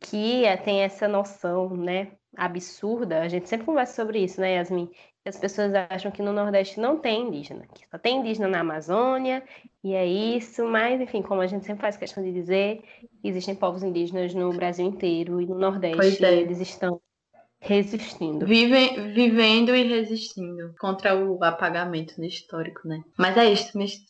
[0.00, 3.20] que tem essa noção, né, absurda.
[3.20, 4.90] A gente sempre conversa sobre isso, né, Yasmin?
[5.26, 9.44] As pessoas acham que no Nordeste não tem indígena, que só tem indígena na Amazônia,
[9.84, 12.82] e é isso, mas, enfim, como a gente sempre faz questão de dizer,
[13.22, 16.40] existem povos indígenas no Brasil inteiro e no Nordeste é.
[16.40, 17.02] eles estão
[17.60, 18.46] resistindo.
[18.46, 23.02] Vivem, vivendo e resistindo contra o apagamento histórico, né?
[23.16, 24.00] Mas é isso, mas...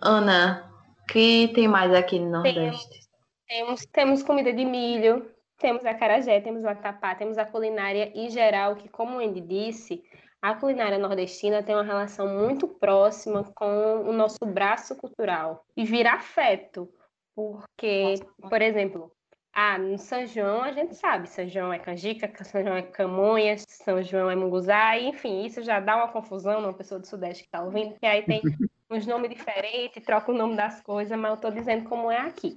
[0.00, 3.00] Ana, o que tem mais aqui no Nordeste?
[3.46, 8.30] Temos, temos comida de milho, temos a carajé, temos o atapá, temos a culinária em
[8.30, 10.02] geral, que, como o Andy disse,
[10.40, 16.14] a culinária nordestina tem uma relação muito próxima com o nosso braço cultural e vira
[16.14, 16.88] afeto,
[17.34, 18.14] porque,
[18.48, 19.12] por exemplo,
[19.60, 23.56] ah, no São João a gente sabe, São João é canjica, São João é camonha,
[23.58, 27.48] São João é munguzá, enfim, isso já dá uma confusão numa pessoa do Sudeste que
[27.48, 28.40] está ouvindo, que aí tem
[28.90, 32.56] uns nomes diferentes, troca o nome das coisas, mas eu estou dizendo como é aqui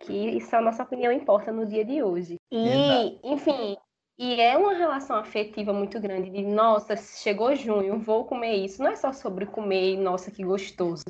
[0.00, 2.38] que isso a nossa opinião importa no dia de hoje.
[2.50, 3.20] E, Exato.
[3.24, 3.76] enfim,
[4.18, 8.82] e é uma relação afetiva muito grande de, nossa, chegou junho, vou comer isso.
[8.82, 11.04] Não é só sobre comer, nossa, que gostoso.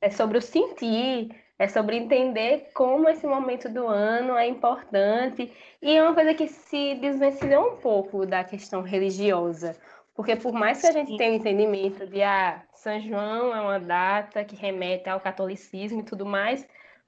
[0.00, 5.52] É sobre o sentir, é sobre entender como esse momento do ano é importante.
[5.82, 9.76] E é uma coisa que se desvencilhou um pouco da questão religiosa.
[10.14, 13.60] Porque por mais que a gente tenha o um entendimento de, ah, São João é
[13.60, 16.66] uma data que remete ao catolicismo e tudo mais,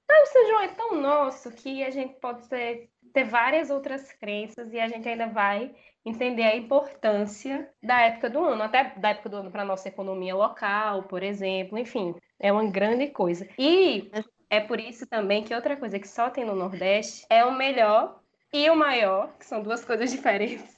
[0.09, 4.13] mas o São João é tão nosso que a gente pode ter, ter várias outras
[4.13, 5.75] crenças e a gente ainda vai
[6.05, 9.89] entender a importância da época do ano, até da época do ano para a nossa
[9.89, 13.47] economia local, por exemplo, enfim, é uma grande coisa.
[13.59, 14.11] E
[14.49, 18.21] é por isso também que outra coisa que só tem no Nordeste é o melhor
[18.53, 20.77] e o maior, que são duas coisas diferentes,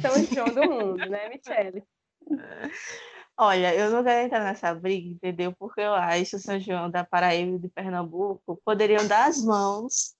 [0.00, 1.84] São João do mundo, né, Michele?
[3.36, 5.52] Olha, eu não quero entrar nessa briga, entendeu?
[5.52, 10.14] Porque eu acho o São João da Paraíba e de Pernambuco poderiam dar as mãos,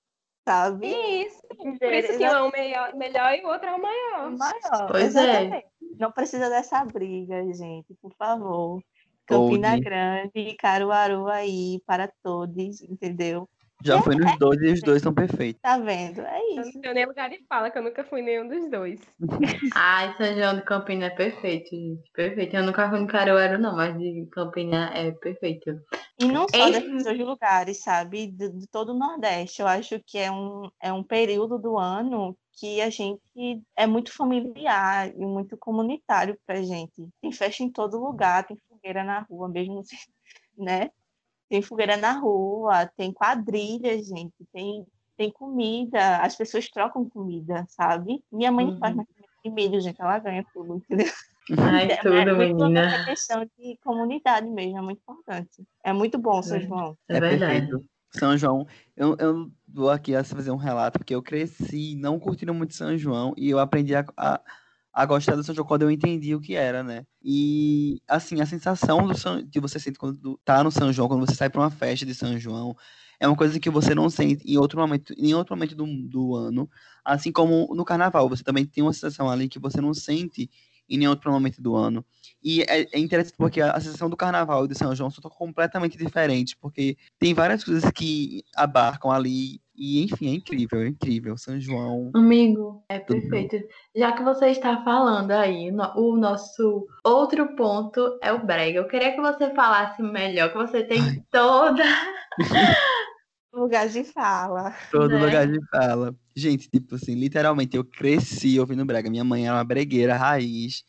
[0.46, 0.88] sabe?
[0.88, 4.28] Isso, por isso que um é o melhor, melhor e o outro é o maior.
[4.28, 5.56] O maior, pois exatamente.
[5.56, 5.64] é.
[5.98, 8.82] Não precisa dessa briga, gente, por favor.
[9.26, 9.80] Campina Pode.
[9.82, 13.48] Grande e Caruaru aí para todos, entendeu?
[13.84, 15.60] Já É, foi nos dois e os dois são perfeitos.
[15.60, 16.20] Tá vendo?
[16.22, 16.72] É Eu isso.
[16.74, 19.00] não tenho nem lugar de fala, que eu nunca fui nenhum dos dois.
[19.74, 22.02] Ai, São João de Campina é perfeito, gente.
[22.14, 22.56] Perfeito.
[22.56, 25.78] Eu nunca fui no Caruaru, não, mas de Campina é perfeito.
[26.18, 28.28] E não só Esse- desses dois lugares, sabe?
[28.28, 29.60] De, de todo o Nordeste.
[29.60, 33.20] Eu acho que é um, é um período do ano que a gente
[33.76, 37.06] é muito familiar e muito comunitário pra gente.
[37.20, 39.82] Tem festa em todo lugar, tem fogueira na rua, mesmo,
[40.58, 40.90] né?
[41.48, 44.84] Tem fogueira na rua, tem quadrilha, gente, tem,
[45.16, 48.22] tem comida, as pessoas trocam comida, sabe?
[48.30, 48.96] Minha mãe não faz Uhum.
[48.96, 51.06] mais comida de milho, gente, ela ganha tudo, entendeu?
[51.58, 52.80] Ai, É, tudo, é muito menina.
[52.80, 55.62] essa questão de comunidade mesmo, é muito importante.
[55.82, 56.60] É muito bom, São É.
[56.60, 56.98] João.
[57.08, 57.38] É verdade.
[57.68, 57.84] perfeito.
[58.10, 58.66] São João,
[58.96, 62.96] eu, eu vou aqui a fazer um relato, porque eu cresci não curtindo muito São
[62.96, 64.40] João e eu aprendi a, a,
[64.94, 67.04] a gostar do São João quando eu entendi o que era, né?
[67.22, 71.26] E, assim, a sensação do São, que você sente quando tá no São João, quando
[71.26, 72.76] você sai para uma festa de São João,
[73.18, 76.36] é uma coisa que você não sente em outro momento, em outro momento do, do
[76.36, 76.70] ano.
[77.04, 80.48] Assim como no Carnaval, você também tem uma sensação ali que você não sente
[80.88, 82.04] em nenhum outro momento do ano.
[82.42, 85.22] E é, é interessante porque a, a sensação do Carnaval e do São João são
[85.30, 89.60] completamente diferentes, porque tem várias coisas que abarcam ali.
[89.76, 91.36] E, enfim, é incrível, é incrível.
[91.36, 92.12] São João.
[92.14, 93.56] Amigo, é perfeito.
[93.96, 98.78] Já que você está falando aí, no- o nosso outro ponto é o brega.
[98.78, 101.82] Eu queria que você falasse melhor, que você tem toda.
[103.52, 104.74] Lugar de fala.
[104.90, 105.24] Todo Né?
[105.26, 106.14] lugar de fala.
[106.36, 109.08] Gente, tipo assim, literalmente, eu cresci ouvindo brega.
[109.10, 110.82] Minha mãe era uma bregueira raiz.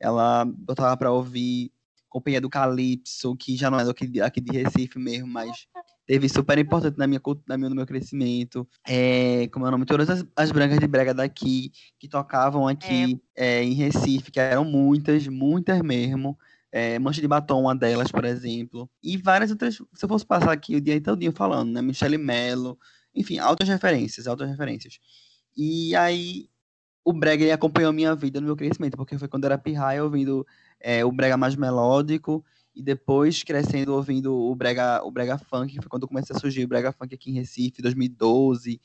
[0.00, 1.72] Ela botava pra ouvir
[2.08, 5.66] Companhia do Calypso, que já não é aqui, de- aqui de Recife mesmo, mas
[6.06, 8.66] teve super importante na minha, cult- na minha, no meu crescimento.
[8.86, 9.84] É, como é o nome?
[9.84, 14.64] Todas as, as brancas de brega daqui, que tocavam aqui é, em Recife, que eram
[14.64, 16.36] muitas, muitas mesmo.
[16.72, 18.90] É, Mancha de Batom, uma delas, por exemplo.
[19.02, 21.80] E várias outras, se eu fosse passar aqui o dia todinho falando, né?
[21.82, 22.78] Michele Mello,
[23.14, 24.98] enfim, altas referências, altas referências.
[25.56, 26.48] E aí,
[27.04, 29.58] o brega ele acompanhou a minha vida no meu crescimento, porque foi quando eu era
[29.58, 30.46] pirraia ouvindo
[30.80, 32.44] é, o brega mais melódico,
[32.74, 36.68] e depois crescendo ouvindo o brega, o brega funk, foi quando comecei a surgir o
[36.68, 38.80] brega funk aqui em Recife, 2012,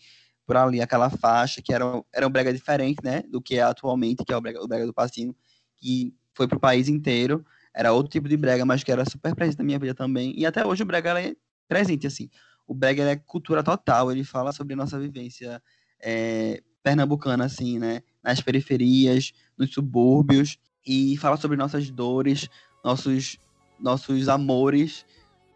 [0.45, 4.25] por ali, aquela faixa, que era, era um brega diferente, né, do que é atualmente,
[4.25, 5.35] que é o brega, o brega do passinho,
[5.77, 9.59] que foi pro país inteiro, era outro tipo de brega, mas que era super presente
[9.59, 11.35] na minha vida também, e até hoje o brega é
[11.67, 12.29] presente, assim,
[12.67, 15.61] o brega é cultura total, ele fala sobre nossa vivência
[16.01, 22.49] é, pernambucana, assim, né, nas periferias, nos subúrbios, e fala sobre nossas dores,
[22.83, 23.37] nossos,
[23.79, 25.05] nossos amores,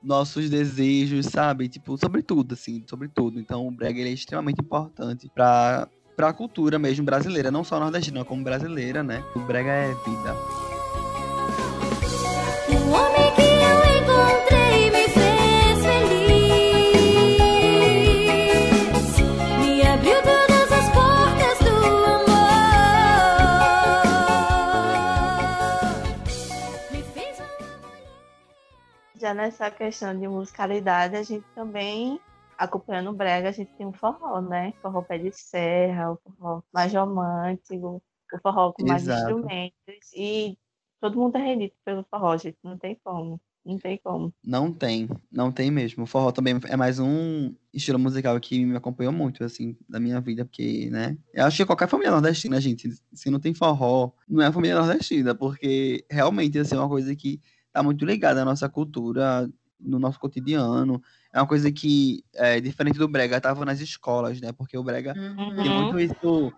[0.01, 1.67] nossos desejos, sabe?
[1.67, 3.39] Tipo, sobre tudo, assim, sobre tudo.
[3.39, 8.25] Então, o brega é extremamente importante para para a cultura mesmo brasileira, não só nordestina,
[8.25, 9.23] como brasileira, né?
[9.35, 10.66] O brega é vida.
[29.27, 32.17] Já nessa questão de musicalidade, a gente também,
[32.57, 34.71] acompanhando o brega, a gente tem um forró, né?
[34.81, 38.01] Forró pé de serra, o forró mais romântico,
[38.33, 39.31] o forró com mais Exato.
[39.31, 40.13] instrumentos.
[40.15, 40.57] E
[41.01, 42.57] todo mundo é rendido pelo forró, gente.
[42.63, 43.37] Não tem como.
[43.65, 44.33] Não tem como.
[44.41, 46.05] Não tem, não tem mesmo.
[46.05, 50.21] O forró também é mais um estilo musical que me acompanhou muito, assim, da minha
[50.21, 51.17] vida, porque, né?
[51.33, 55.35] Eu acho que qualquer família nordestina, gente, se não tem forró, não é família nordestina,
[55.35, 57.41] porque realmente, assim, é uma coisa que
[57.77, 59.47] tá muito ligada à nossa cultura,
[59.79, 60.99] no nosso cotidiano.
[61.31, 64.51] É uma coisa que, é, diferente do brega, tava nas escolas, né?
[64.51, 65.13] Porque o brega
[65.61, 65.75] tem Uhum.
[65.77, 66.15] muito isso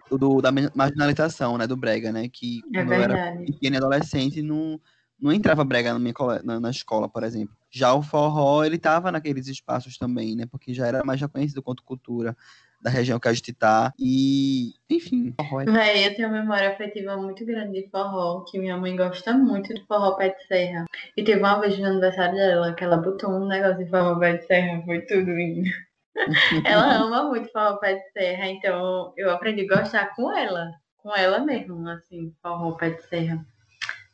[0.10, 2.30] do, do- da ma- marginalização, né, do brega, né?
[2.30, 4.80] Que É quando eu era pequeno e adolescente, não,
[5.20, 6.14] não entrava brega na minha
[6.44, 7.54] na, na escola, por exemplo.
[7.70, 10.46] Já o forró, ele tava naqueles espaços também, né?
[10.46, 12.34] Porque já era mais reconhecido quanto cultura
[12.82, 13.94] da região que a gente tá.
[14.00, 18.58] E, enfim, forró é Véi, eu tenho uma memória afetiva muito grande de forró, que
[18.58, 20.86] minha mãe gosta muito de forró pé de serra.
[21.16, 24.38] E teve uma vez no aniversário dela que ela botou um negócio de forró pé
[24.38, 25.70] de serra, foi tudo, menina.
[26.66, 31.16] Ela ama muito forró pé de serra, então eu aprendi a gostar com ela, com
[31.16, 33.46] ela mesmo, assim, forró pé de serra.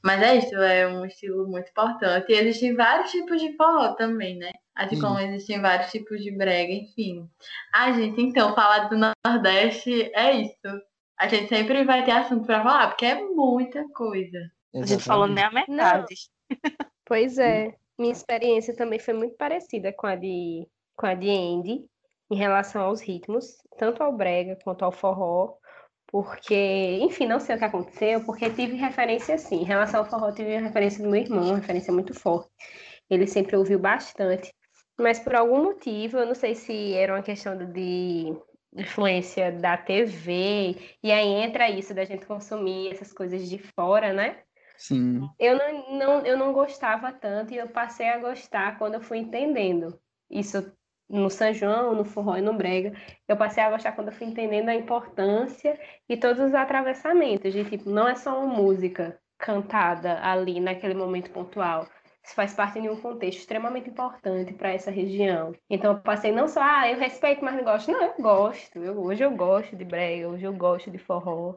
[0.03, 2.31] Mas é isso, é um estilo muito importante.
[2.31, 4.51] E existem vários tipos de forró também, né?
[4.75, 5.01] Assim Sim.
[5.01, 7.29] como existem vários tipos de brega, enfim.
[7.73, 10.81] Ah, gente, então, falar do Nordeste é isso.
[11.17, 14.51] A gente sempre vai ter assunto pra falar, porque é muita coisa.
[14.75, 16.15] A gente falou nem a metade.
[17.07, 21.85] Pois é, minha experiência também foi muito parecida com a de, com a de Andy,
[22.31, 25.55] em relação aos ritmos, tanto ao brega quanto ao forró,
[26.07, 29.57] porque, enfim, não sei o que aconteceu, porque tive referência sim.
[29.61, 32.49] Em relação ao forró, tive referência do meu irmão, uma referência muito forte.
[33.09, 34.51] Ele sempre ouviu bastante.
[34.97, 38.33] Mas por algum motivo, eu não sei se era uma questão de
[38.73, 44.43] influência da TV, e aí entra isso da gente consumir essas coisas de fora, né?
[44.77, 45.29] Sim.
[45.39, 49.19] Eu não, não, eu não gostava tanto e eu passei a gostar quando eu fui
[49.19, 49.97] entendendo.
[50.29, 50.71] Isso
[51.09, 52.93] no São João, no forró e no brega,
[53.27, 55.79] eu passei a gostar quando eu fui entendendo a importância
[56.09, 61.29] e todos os atravessamentos de tipo, não é só uma música cantada ali naquele momento
[61.31, 61.87] pontual.
[62.33, 65.53] Faz parte de um contexto extremamente importante para essa região.
[65.69, 67.91] Então eu passei não só, ah, eu respeito, mas não gosto.
[67.91, 68.79] Não, eu gosto.
[68.79, 71.55] Eu, hoje eu gosto de brega, hoje eu gosto de forró.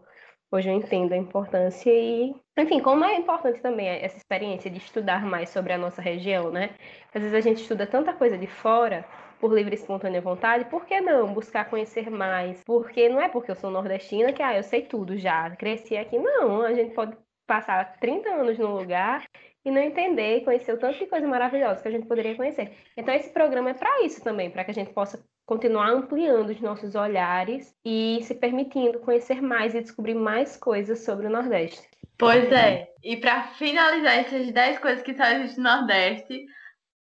[0.51, 5.25] Hoje eu entendo a importância e, enfim, como é importante também essa experiência de estudar
[5.27, 6.71] mais sobre a nossa região, né?
[7.14, 9.05] Às vezes a gente estuda tanta coisa de fora
[9.39, 12.62] por livre e espontânea vontade, por que não buscar conhecer mais?
[12.64, 16.19] Porque não é porque eu sou nordestina que ah, eu sei tudo já, cresci aqui.
[16.19, 17.16] Não, a gente pode
[17.47, 19.25] passar 30 anos num lugar
[19.69, 22.73] e não entender, conhecer o tanto de coisa maravilhosa que a gente poderia conhecer.
[22.97, 26.61] Então esse programa é para isso também, para que a gente possa continuar ampliando os
[26.61, 31.89] nossos olhares e se permitindo conhecer mais e descobrir mais coisas sobre o Nordeste.
[32.19, 32.89] Pois é.
[33.03, 36.47] E para finalizar essas 10 coisas que só existem no Nordeste,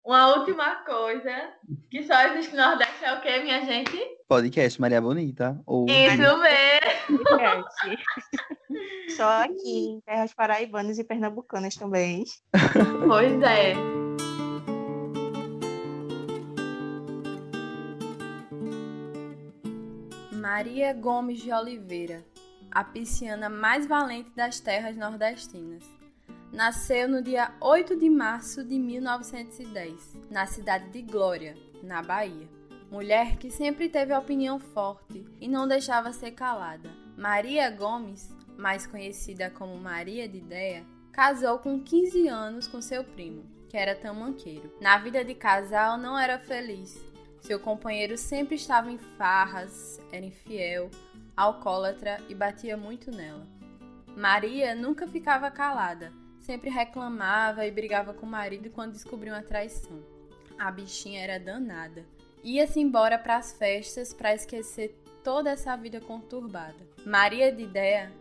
[0.08, 1.49] uma última coisa
[1.91, 3.97] que só existe no Nordeste é o que, minha gente?
[4.26, 5.62] Podcast Maria Bonita.
[5.66, 5.86] Ou...
[5.86, 7.26] Isso mesmo!
[9.18, 12.24] Só aqui, em terras paraibanas e pernambucanas também.
[13.05, 13.74] pois é.
[20.32, 22.24] Maria Gomes de Oliveira,
[22.72, 25.96] a pisciana mais valente das terras nordestinas.
[26.51, 32.47] Nasceu no dia 8 de março de 1910, na cidade de Glória, na Bahia.
[32.89, 36.89] Mulher que sempre teve opinião forte e não deixava ser calada.
[37.17, 43.43] Maria Gomes, mais conhecida como Maria de Ideia, casou com 15 anos com seu primo,
[43.67, 44.73] que era tamanqueiro.
[44.79, 46.97] Na vida de casal não era feliz.
[47.41, 50.89] Seu companheiro sempre estava em farras, era infiel,
[51.35, 53.45] alcoólatra e batia muito nela.
[54.15, 56.11] Maria nunca ficava calada
[56.47, 60.01] sempre reclamava e brigava com o marido quando descobriu uma traição.
[60.57, 62.05] A bichinha era danada.
[62.41, 66.87] Ia-se embora para as festas para esquecer toda essa vida conturbada.
[67.05, 68.13] Maria de Ideia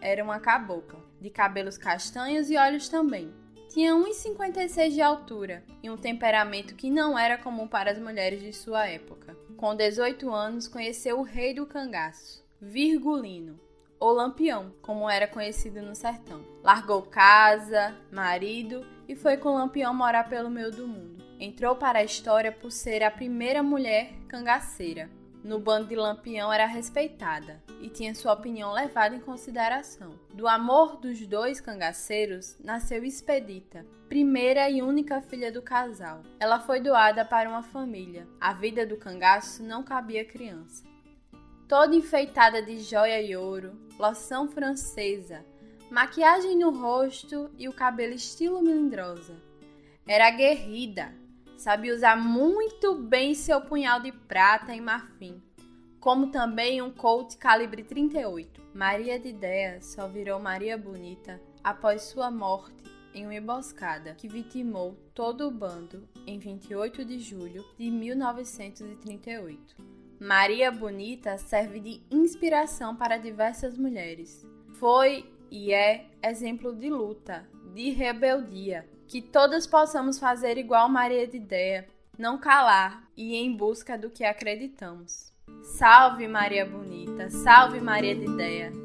[0.00, 3.30] era uma cabocla, de cabelos castanhos e olhos também.
[3.68, 8.52] Tinha 1,56 de altura e um temperamento que não era comum para as mulheres de
[8.54, 9.36] sua época.
[9.58, 13.60] Com 18 anos, conheceu o rei do cangaço, Virgulino,
[14.04, 16.44] ou Lampião, como era conhecido no sertão.
[16.62, 21.24] Largou casa, marido e foi com Lampião morar pelo meio do mundo.
[21.40, 25.08] Entrou para a história por ser a primeira mulher cangaceira.
[25.42, 30.10] No bando de Lampião era respeitada e tinha sua opinião levada em consideração.
[30.34, 36.20] Do amor dos dois cangaceiros nasceu Expedita, primeira e única filha do casal.
[36.38, 38.28] Ela foi doada para uma família.
[38.38, 40.93] A vida do cangaço não cabia criança
[41.68, 45.44] toda enfeitada de joia e ouro, loção francesa,
[45.90, 49.36] maquiagem no rosto e o cabelo estilo melindrosa.
[50.06, 51.14] Era aguerrida,
[51.56, 55.42] sabia usar muito bem seu punhal de prata e marfim,
[55.98, 58.60] como também um Colt calibre 38.
[58.74, 62.84] Maria de Ideia só virou Maria Bonita após sua morte
[63.14, 69.76] em uma emboscada que vitimou todo o bando em 28 de julho de 1938.
[70.24, 74.48] Maria Bonita serve de inspiração para diversas mulheres.
[74.72, 78.88] Foi e é exemplo de luta, de rebeldia.
[79.06, 81.86] Que todas possamos fazer igual Maria de Ideia,
[82.18, 85.30] não calar e ir em busca do que acreditamos.
[85.62, 88.83] Salve Maria Bonita, salve Maria de Ideia.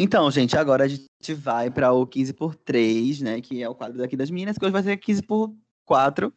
[0.00, 3.40] Então, gente, agora a gente vai para o 15 por 3, né?
[3.40, 5.52] Que é o quadro daqui das meninas, que hoje vai ser 15 por
[5.84, 6.32] 4.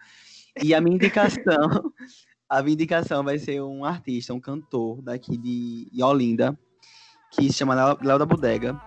[0.63, 1.43] E a minha indicação,
[2.49, 6.57] a minha indicação vai ser um artista, um cantor daqui de Olinda,
[7.29, 8.81] que se chama Léo da Bodega.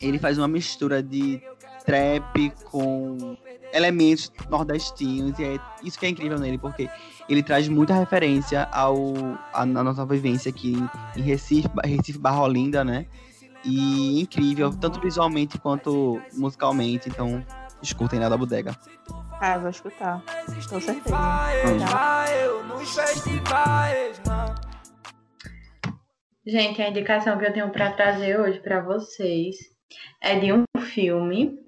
[0.00, 1.42] Ele faz uma mistura de
[1.84, 3.36] trap com
[3.72, 6.88] elementos nordestinos, e é isso que é incrível nele, porque
[7.28, 8.96] ele traz muita referência ao,
[9.52, 10.76] à nossa vivência aqui
[11.16, 13.06] em Recife, Recife Barra Olinda, né?
[13.68, 17.08] E incrível, tanto visualmente quanto musicalmente.
[17.08, 17.44] Então,
[17.82, 18.76] escutem lá da bodega.
[19.40, 20.22] Ah, vou escutar.
[20.68, 21.16] Com certeza.
[26.46, 29.56] Gente, a indicação que eu tenho para trazer hoje para vocês
[30.22, 31.58] é de um filme.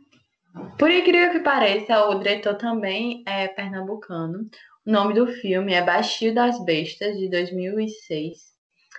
[0.79, 4.49] Por incrível que pareça, o diretor também é pernambucano.
[4.87, 8.39] O O nome do filme é Baixio das Bestas, de 2006.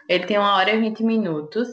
[0.07, 1.67] Ele tem uma hora e 20 minutos.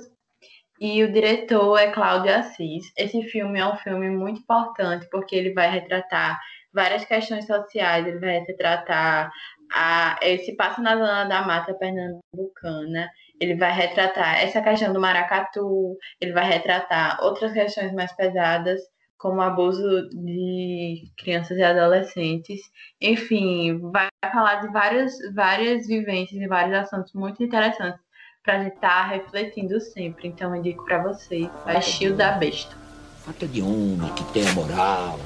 [0.81, 2.93] E o diretor é Cláudio Assis.
[2.97, 6.39] Esse filme é um filme muito importante porque ele vai retratar
[6.73, 9.31] várias questões sociais, ele vai retratar
[9.75, 13.11] a, ele se passa na zona da mata pernambucana,
[13.41, 18.81] ele vai retratar essa questão do maracatu, ele vai retratar outras questões mais pesadas,
[19.19, 22.61] como abuso de crianças e adolescentes.
[23.01, 28.06] Enfim, vai falar de várias, várias vivências e vários assuntos muito interessantes
[28.47, 30.29] para a gente estar tá refletindo sempre.
[30.29, 32.77] Então, eu indico para vocês Baixio da Besta.
[33.25, 35.19] Falta de homem que tenha moral,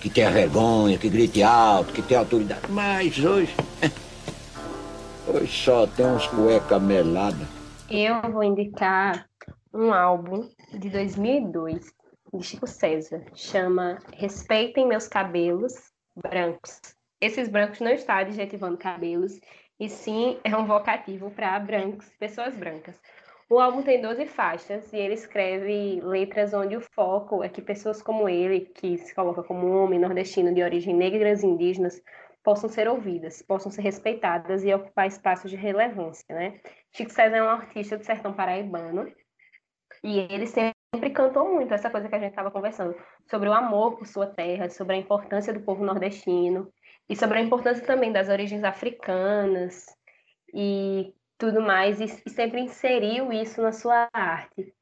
[0.00, 2.62] que tenha vergonha, que grite alto, que tenha autoridade.
[2.70, 3.54] Mas hoje.
[5.28, 7.48] Hoje só tem uns cueca melada.
[7.90, 9.28] Eu vou indicar
[9.74, 11.92] um álbum de 2002
[12.32, 13.24] de Chico César.
[13.34, 15.72] Chama Respeitem Meus Cabelos
[16.14, 16.80] Brancos.
[17.20, 19.32] Esses brancos não estão adjetivando cabelos,
[19.78, 23.00] e sim é um vocativo para brancos, pessoas brancas.
[23.48, 28.02] O álbum tem 12 faixas e ele escreve letras onde o foco é que pessoas
[28.02, 32.02] como ele, que se coloca como homem nordestino de origem negras e indígenas,
[32.42, 36.60] possam ser ouvidas, possam ser respeitadas e ocupar espaços de relevância, né?
[36.92, 39.12] Chico César é um artista do sertão paraibano
[40.02, 42.96] e ele sempre cantou muito essa coisa que a gente estava conversando,
[43.30, 46.72] sobre o amor por sua terra, sobre a importância do povo nordestino
[47.08, 49.86] e sobre a importância também das origens africanas
[50.52, 54.72] e tudo mais, e, e sempre inseriu isso na sua arte.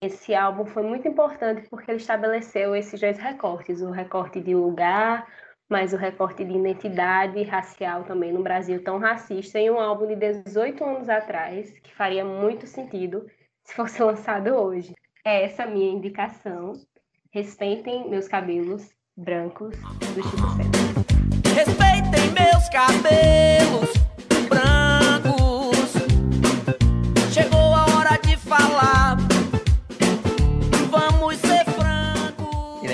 [0.00, 5.26] Esse álbum foi muito importante porque ele estabeleceu esses dois recortes, o recorte de lugar,
[5.68, 10.16] mas o recorte de identidade racial também no Brasil tão racista, em um álbum de
[10.16, 13.26] 18 anos atrás, que faria muito sentido
[13.64, 14.94] se fosse lançado hoje.
[15.24, 16.74] É essa minha indicação.
[17.30, 19.74] Respeitem meus cabelos brancos
[20.14, 21.11] do Chico César.
[22.62, 24.02] Meus cabelos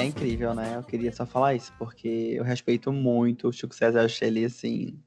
[0.09, 0.77] incrível, né?
[0.77, 4.45] Eu queria só falar isso, porque eu respeito muito o Chico César, eu achei ele,
[4.45, 4.99] assim,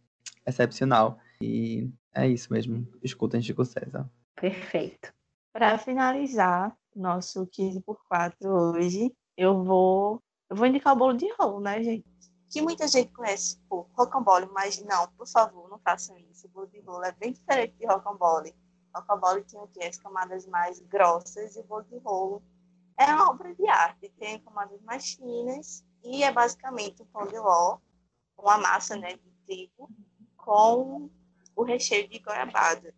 [0.46, 1.18] excepcional.
[1.42, 2.88] E é isso mesmo.
[3.02, 4.10] Escutem Chico César.
[4.36, 5.12] Perfeito.
[5.52, 11.32] Para finalizar nosso 15 por 4 hoje, eu vou eu vou indicar o bolo de
[11.40, 12.11] rolo, né, gente?
[12.52, 16.48] Que muita gente conhece por rocambole, mas não, por favor, não façam isso.
[16.48, 18.54] O bolo de rolo é bem diferente de rocambole.
[18.94, 22.44] Rocambole tem aqui as camadas mais grossas e o bolo de rolo
[22.98, 27.40] é uma obra de arte, tem camadas mais finas e é basicamente um pão de
[27.40, 27.80] ló,
[28.38, 29.90] uma massa né, de trigo,
[30.36, 31.10] com
[31.56, 32.94] o recheio de goiabada.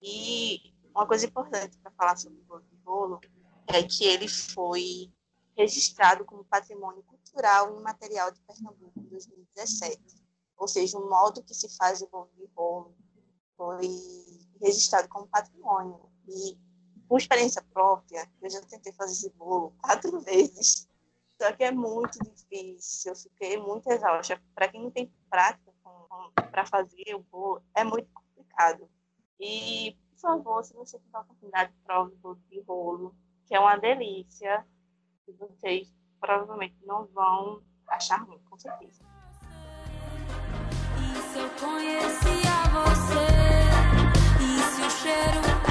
[0.00, 3.20] E uma coisa importante para falar sobre o bolo de rolo
[3.66, 5.12] é que ele foi
[5.56, 7.02] registrado como patrimônio
[7.32, 10.00] cultural e imaterial de Pernambuco em 2017.
[10.58, 12.94] Ou seja, o modo que se faz o bolo de rolo
[13.56, 13.88] foi
[14.60, 16.08] registrado como patrimônio.
[16.28, 16.58] E
[17.08, 20.88] por experiência própria, eu já tentei fazer esse bolo quatro vezes,
[21.40, 24.40] só que é muito difícil, eu fiquei muito exausta.
[24.54, 25.72] Para quem não tem prática
[26.50, 28.88] para fazer o bolo, é muito complicado.
[29.40, 33.16] E, por favor, se você tiver a oportunidade, prove o bolo de rolo,
[33.46, 34.64] que é uma delícia,
[35.26, 35.92] e vocês
[36.22, 39.02] provavelmente não vão achar ruim, com certeza.
[40.96, 43.26] E se eu conhecia você,
[44.40, 45.62] e se o cheiro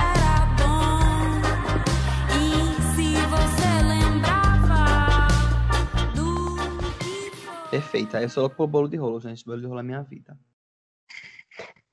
[7.72, 8.22] Perfeita.
[8.22, 9.46] Eu sou louco por bolo de rolo, gente.
[9.46, 10.38] Bolo de rolo é minha vida.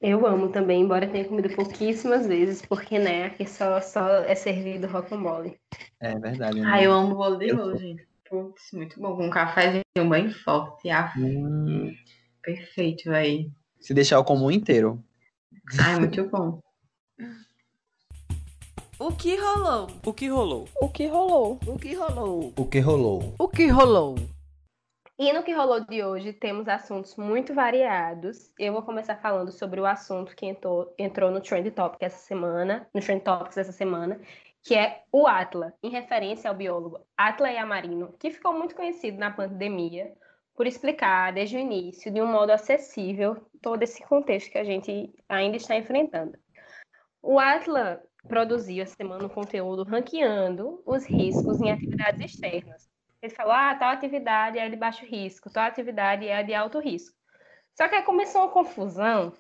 [0.01, 4.89] Eu amo também, embora tenha comido pouquíssimas vezes, porque, né, aqui só, só é servido
[4.89, 5.57] rocambole.
[6.01, 6.61] É verdade.
[6.61, 6.69] Né?
[6.69, 8.09] Ah, eu amo bolo de rolo, gente.
[8.29, 9.17] Putz, muito bom.
[9.17, 10.91] Com um cafezinho bem forte.
[10.91, 11.93] Ah, hum.
[12.43, 13.51] Perfeito, aí.
[13.81, 15.03] Se deixar o comum inteiro.
[15.81, 16.61] Ai, muito bom.
[18.99, 19.87] O que rolou?
[20.05, 20.69] O que rolou?
[20.81, 21.61] O que rolou?
[21.67, 22.53] O que rolou?
[22.57, 23.35] O que rolou?
[23.39, 24.17] O que rolou?
[25.21, 28.53] E no que rolou de hoje, temos assuntos muito variados.
[28.59, 32.89] Eu vou começar falando sobre o assunto que entrou, entrou no Trend Topic essa semana,
[32.95, 34.21] no Trend Topics essa semana,
[34.69, 39.31] que é o Atla, em referência ao biólogo Atla Yamarino, que ficou muito conhecido na
[39.31, 40.13] pandemia
[40.55, 45.11] por explicar desde o início, de um modo acessível, todo esse contexto que a gente
[45.27, 46.39] ainda está enfrentando.
[47.23, 52.91] O Atla produziu essa semana um conteúdo ranqueando os riscos em atividades externas,
[53.23, 57.17] ele falou, ah, tal atividade é de baixo risco, tal atividade é de alto risco.
[57.75, 59.33] Só que aí começou uma confusão,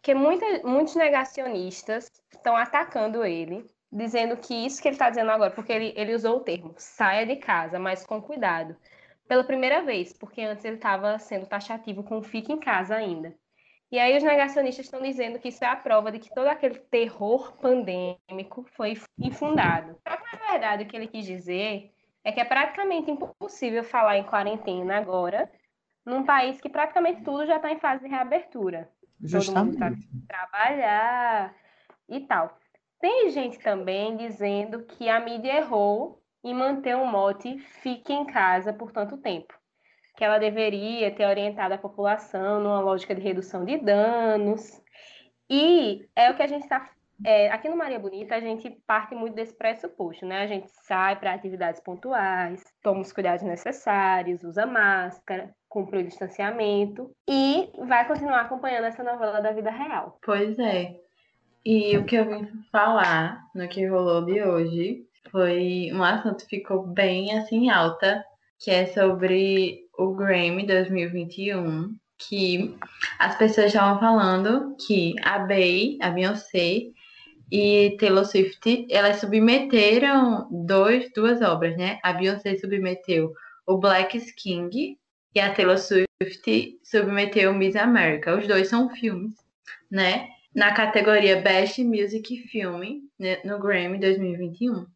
[0.00, 5.50] que muita, muitos negacionistas estão atacando ele, dizendo que isso que ele está dizendo agora,
[5.50, 8.76] porque ele, ele usou o termo, saia de casa, mas com cuidado.
[9.26, 13.34] pela primeira vez, porque antes ele estava sendo taxativo com fique em casa ainda.
[13.90, 16.78] E aí os negacionistas estão dizendo que isso é a prova de que todo aquele
[16.78, 19.96] terror pandêmico foi infundado.
[20.06, 21.90] Só que, na verdade, o que ele quis dizer
[22.22, 25.50] é que é praticamente impossível falar em quarentena agora,
[26.04, 28.90] num país que praticamente tudo já está em fase de reabertura.
[29.20, 29.90] Todo mundo está
[30.28, 31.54] trabalhar
[32.08, 32.57] e tal.
[33.00, 38.72] Tem gente também dizendo que a mídia errou em manter o mote fique em casa
[38.72, 39.54] por tanto tempo.
[40.16, 44.82] Que ela deveria ter orientado a população numa lógica de redução de danos.
[45.48, 46.90] E é o que a gente está.
[47.24, 50.42] É, aqui no Maria Bonita, a gente parte muito desse pressuposto, né?
[50.42, 57.10] A gente sai para atividades pontuais, toma os cuidados necessários, usa máscara, cumpre o distanciamento
[57.28, 60.18] e vai continuar acompanhando essa novela da vida real.
[60.22, 60.94] Pois é.
[61.64, 66.56] E o que eu vim falar no que rolou de hoje foi um assunto que
[66.56, 68.24] ficou bem assim alta,
[68.58, 72.76] que é sobre o Grammy 2021, que
[73.18, 76.86] as pessoas estavam falando que a Bey, a Beyoncé
[77.50, 81.98] e Taylor Swift, elas submeteram dois, duas obras, né?
[82.02, 83.32] A Beyoncé submeteu
[83.66, 84.98] o Black King
[85.34, 88.36] e a Taylor Swift submeteu Miss America.
[88.36, 89.34] Os dois são filmes,
[89.90, 90.28] né?
[90.58, 92.80] Na categoria Best Music Film
[93.16, 93.40] né?
[93.44, 94.86] no Grammy 2021.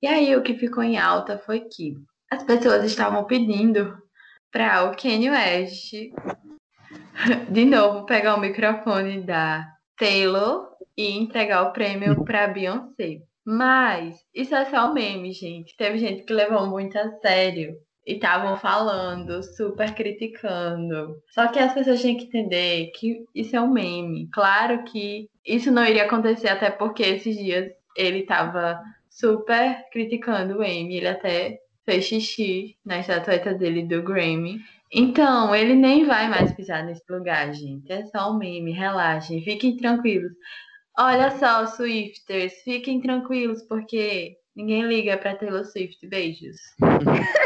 [0.00, 1.96] E aí o que ficou em alta foi que
[2.30, 4.00] as pessoas estavam pedindo
[4.52, 5.94] para o Kanye West
[7.50, 9.66] de novo pegar o microfone da
[9.98, 13.20] Taylor e entregar o prêmio para Beyoncé.
[13.44, 15.76] Mas isso é só meme, gente.
[15.76, 17.76] Teve gente que levou muito a sério
[18.06, 21.16] e estavam falando, super criticando.
[21.30, 24.28] Só que as pessoas têm que entender que isso é um meme.
[24.32, 30.62] Claro que isso não iria acontecer, até porque esses dias ele estava super criticando o
[30.62, 30.96] Amy.
[30.96, 34.58] Ele até fez xixi na estatueta dele do Grammy.
[34.92, 37.90] Então, ele nem vai mais pisar nesse lugar, gente.
[37.90, 40.32] É só um meme, relaxem, fiquem tranquilos.
[40.96, 46.06] Olha só, Swifters, fiquem tranquilos, porque ninguém liga pra Taylor Swift.
[46.06, 46.56] Beijos.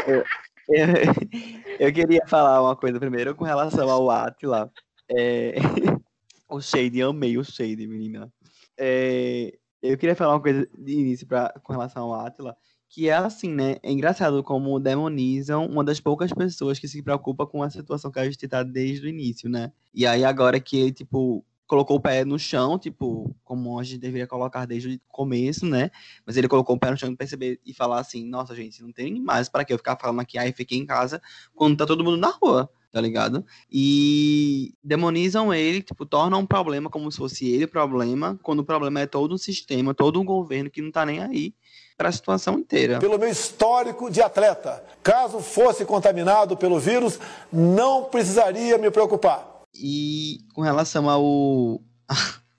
[0.07, 0.23] eu,
[0.69, 0.87] eu,
[1.79, 4.71] eu, queria falar uma coisa primeiro com relação ao Atila.
[5.09, 5.55] É,
[6.49, 8.31] o Shade, amei o Shade, menina.
[8.77, 12.55] É, eu queria falar uma coisa de início pra, com relação ao Atila,
[12.89, 13.77] que é assim, né?
[13.83, 18.19] É engraçado como demonizam uma das poucas pessoas que se preocupa com a situação que
[18.19, 19.71] a gente tá desde o início, né?
[19.93, 24.25] E aí agora que tipo, colocou o pé no chão, tipo, como a gente deveria
[24.25, 25.91] colocar desde o começo, né?
[26.25, 28.91] Mas ele colocou o pé no chão e perceber e falar assim, nossa, gente, não
[28.91, 31.21] tem mais para que eu ficar falando aqui, aí fiquei em casa,
[31.53, 33.45] quando tá todo mundo na rua tá ligado?
[33.71, 38.65] E demonizam ele, tipo, tornam um problema como se fosse ele o problema, quando o
[38.65, 41.53] problema é todo um sistema, todo um governo que não tá nem aí
[41.95, 42.97] para a situação inteira.
[42.97, 47.19] Pelo meu histórico de atleta, caso fosse contaminado pelo vírus,
[47.53, 49.58] não precisaria me preocupar.
[49.73, 51.81] E com relação ao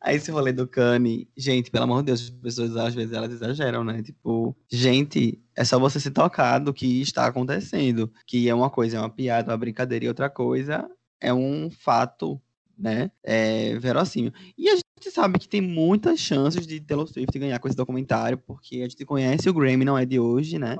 [0.00, 3.30] a esse rolê do Kanye, gente, pelo amor de Deus, as pessoas às vezes elas
[3.30, 4.02] exageram, né?
[4.02, 8.10] Tipo, gente, é só você se tocar do que está acontecendo.
[8.26, 10.90] Que é uma coisa, é uma piada, uma brincadeira, e outra coisa
[11.20, 12.40] é um fato,
[12.78, 13.10] né?
[13.22, 14.32] É verossímil.
[14.56, 18.38] E a gente sabe que tem muitas chances de Taylor Swift ganhar com esse documentário,
[18.38, 20.76] porque a gente conhece o Grammy, não é de hoje, né?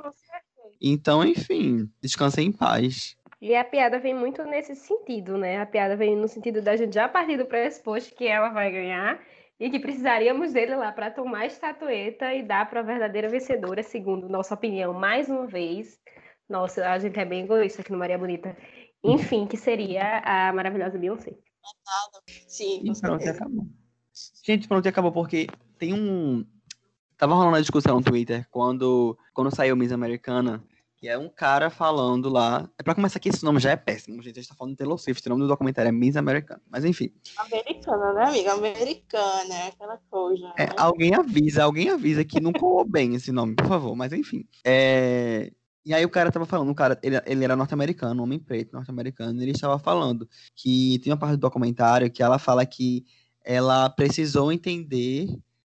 [0.80, 3.16] Então, enfim, descansem em paz.
[3.40, 5.58] E a piada vem muito nesse sentido, né?
[5.60, 9.18] A piada vem no sentido da gente já partir do pressuposto que ela vai ganhar
[9.58, 13.82] e que precisaríamos dele lá para tomar a estatueta e dar para a verdadeira vencedora,
[13.82, 15.98] segundo nossa opinião, mais uma vez.
[16.46, 18.54] Nossa, a gente é bem egoísta aqui no Maria Bonita.
[19.02, 21.34] Enfim, que seria a maravilhosa Beyoncé.
[22.46, 23.66] Sim, e pronto, acabou.
[24.44, 25.46] Gente, pronto, acabou, porque
[25.78, 26.44] tem um.
[27.16, 30.62] Tava rolando uma discussão no Twitter quando, quando saiu Miss Americana
[31.00, 32.68] que é um cara falando lá.
[32.78, 34.38] É pra começar aqui, esse nome já é péssimo, gente.
[34.38, 36.60] A gente tá falando de Taylor Swift, o nome do documentário é Miss Americana.
[36.68, 37.10] Mas enfim.
[37.38, 38.52] Americana, né, amiga?
[38.52, 40.52] Americana, é aquela coisa.
[40.58, 40.74] É, né?
[40.76, 43.96] alguém avisa, alguém avisa que não colou bem esse nome, por favor.
[43.96, 44.46] Mas enfim.
[44.62, 45.50] É...
[45.86, 48.74] E aí o cara tava falando, o cara, ele, ele era norte-americano, um homem preto,
[48.74, 53.06] norte-americano, e ele estava falando que tem uma parte do documentário que ela fala que
[53.42, 55.26] ela precisou entender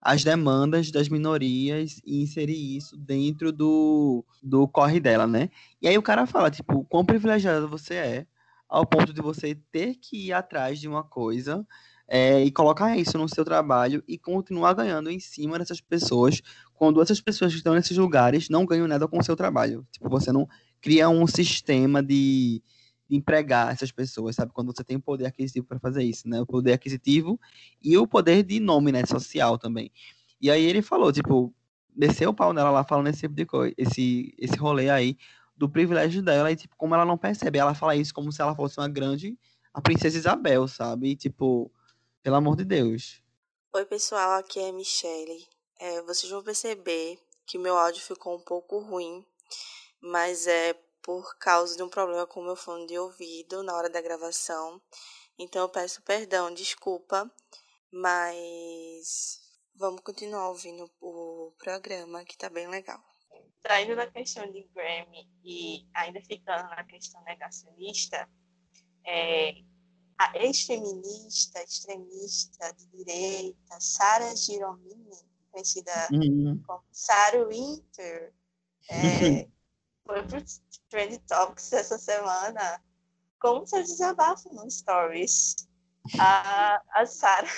[0.04, 5.48] as demandas das minorias e inserir isso dentro do, do corre dela, né?
[5.80, 8.26] E aí o cara fala, tipo, quão privilegiado você é
[8.68, 11.66] ao ponto de você ter que ir atrás de uma coisa
[12.06, 16.42] é, e colocar isso no seu trabalho e continuar ganhando em cima dessas pessoas,
[16.74, 19.86] quando essas pessoas que estão nesses lugares não ganham nada com o seu trabalho.
[19.90, 20.46] Tipo, você não
[20.82, 24.52] cria um sistema de, de empregar essas pessoas, sabe?
[24.52, 26.40] Quando você tem o poder aquisitivo para fazer isso, né?
[26.40, 27.38] O poder aquisitivo
[27.82, 29.04] e o poder de nome, né?
[29.06, 29.90] Social também.
[30.40, 31.54] E aí ele falou, tipo,
[31.94, 35.16] desceu o pau nela lá falando esse tipo de coisa, esse, esse rolê aí
[35.56, 37.58] do privilégio dela e, tipo, como ela não percebe.
[37.58, 39.38] Ela fala isso como se ela fosse uma grande,
[39.72, 41.10] a princesa Isabel, sabe?
[41.10, 41.70] E, tipo,
[42.22, 43.22] pelo amor de Deus.
[43.72, 45.46] Oi, pessoal, aqui é a Michelle.
[45.78, 49.24] É, vocês vão perceber que meu áudio ficou um pouco ruim,
[50.00, 50.74] mas é
[51.04, 54.80] por causa de um problema com o meu fone de ouvido na hora da gravação.
[55.38, 57.30] Então eu peço perdão, desculpa,
[57.92, 59.38] mas
[59.74, 62.98] vamos continuar ouvindo o programa que tá bem legal.
[63.66, 68.28] Saindo da questão de Grammy e ainda ficando na questão negacionista,
[69.06, 69.54] é,
[70.18, 75.16] a ex-feminista, extremista de direita, Sarah Giromini,
[75.50, 76.62] conhecida Uhum.
[76.66, 78.34] como Sarah Winter,
[78.88, 79.48] é,
[80.06, 80.44] foi pro
[80.90, 82.82] Trend Topics essa semana
[83.40, 85.56] com seu desabafo no Stories.
[86.18, 87.48] A, a Sarah,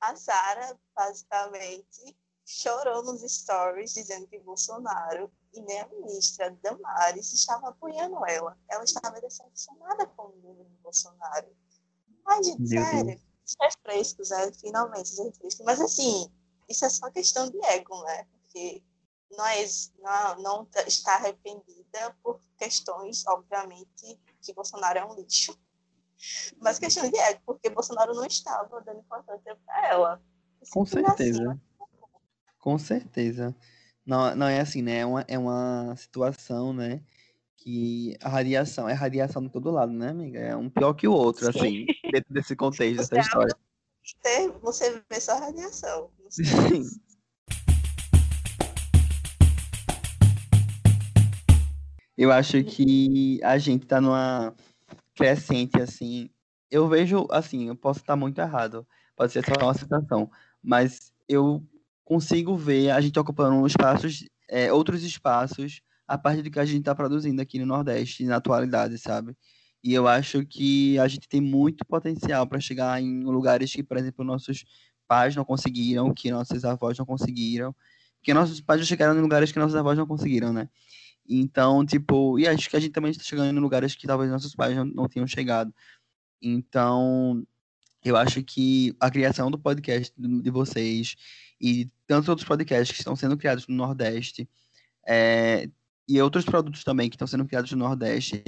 [0.00, 2.16] a Sarah basicamente
[2.46, 8.56] chorou nos stories dizendo que Bolsonaro e nem a ministra Damares estavam apoiando ela.
[8.68, 11.48] Ela estava decepcionada com o número de Bolsonaro.
[12.26, 13.20] Ai, gente, sério.
[13.44, 14.52] Os refrescos, né?
[14.52, 15.64] Finalmente, os refrescos.
[15.64, 16.30] Mas assim,
[16.68, 18.26] isso é só questão de ego, né?
[18.32, 18.82] Porque
[19.36, 25.58] nós não, não tá- está arrependida por questões, obviamente, que Bolsonaro é um lixo.
[26.60, 30.22] Mas questão de ego, porque Bolsonaro não estava dando importância para ela.
[30.70, 31.16] Com Simples assim.
[31.16, 31.60] certeza.
[32.58, 33.56] Com certeza.
[34.06, 34.98] Não, não é assim, né?
[34.98, 37.02] É uma, é uma situação, né?
[37.56, 40.38] Que a radiação é radiação de todo lado, né, amiga?
[40.38, 43.56] É um pior que o outro, assim, dentro desse contexto, dessa história.
[44.62, 46.10] Você, vê só a radiação.
[46.28, 46.84] Sim.
[52.16, 54.54] Eu acho que a gente tá numa
[55.14, 56.30] crescente, assim.
[56.70, 58.86] Eu vejo, assim, eu posso estar muito errado,
[59.16, 60.30] pode ser só uma sensação,
[60.62, 61.62] mas eu
[62.04, 66.80] consigo ver a gente ocupando espaços, é, outros espaços, a partir do que a gente
[66.80, 69.36] está produzindo aqui no Nordeste, na atualidade, sabe?
[69.82, 73.96] E eu acho que a gente tem muito potencial para chegar em lugares que, por
[73.96, 74.64] exemplo, nossos
[75.06, 77.74] pais não conseguiram, que nossos avós não conseguiram,
[78.18, 80.68] porque nossos pais já chegaram em lugares que nossos avós não conseguiram, né?
[81.28, 84.54] Então, tipo, e acho que a gente também está chegando em lugares que talvez nossos
[84.54, 85.74] pais não, não tenham chegado.
[86.42, 87.46] Então,
[88.04, 91.16] eu acho que a criação do podcast de vocês
[91.60, 94.48] e tantos outros podcasts que estão sendo criados no Nordeste
[95.06, 95.70] é,
[96.06, 98.42] e outros produtos também que estão sendo criados no Nordeste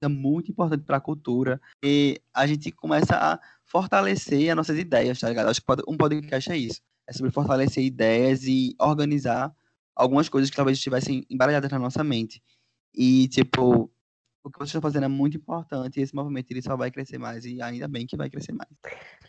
[0.00, 5.20] é muito importante para a cultura e a gente começa a fortalecer as nossas ideias,
[5.20, 5.48] tá ligado?
[5.48, 6.80] Acho que um podcast é isso.
[7.06, 9.54] É sobre fortalecer ideias e organizar
[9.98, 12.40] algumas coisas que talvez estivessem embaralhadas na nossa mente.
[12.94, 13.90] E, tipo,
[14.44, 17.18] o que vocês estão fazendo é muito importante e esse movimento ele só vai crescer
[17.18, 18.70] mais e ainda bem que vai crescer mais.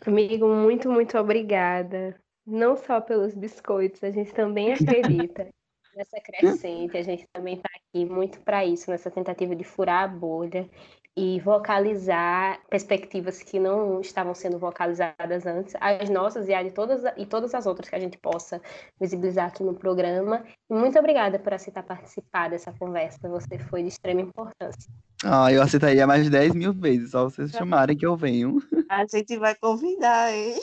[0.06, 2.18] Amigo, muito, muito obrigada.
[2.46, 5.48] Não só pelos biscoitos, a gente também acredita
[5.94, 10.08] nessa crescente, a gente também está aqui muito para isso, nessa tentativa de furar a
[10.08, 10.70] bolha
[11.16, 17.02] e vocalizar perspectivas que não estavam sendo vocalizadas antes, as nossas e, a de todas,
[17.16, 18.60] e todas as outras que a gente possa
[19.00, 20.44] visibilizar aqui no programa.
[20.70, 24.90] E muito obrigada por aceitar participar dessa conversa, você foi de extrema importância.
[25.24, 28.58] Ah, eu aceitaria mais 10 mil vezes, só vocês chamarem que eu venho.
[28.88, 30.54] A gente vai convidar, hein?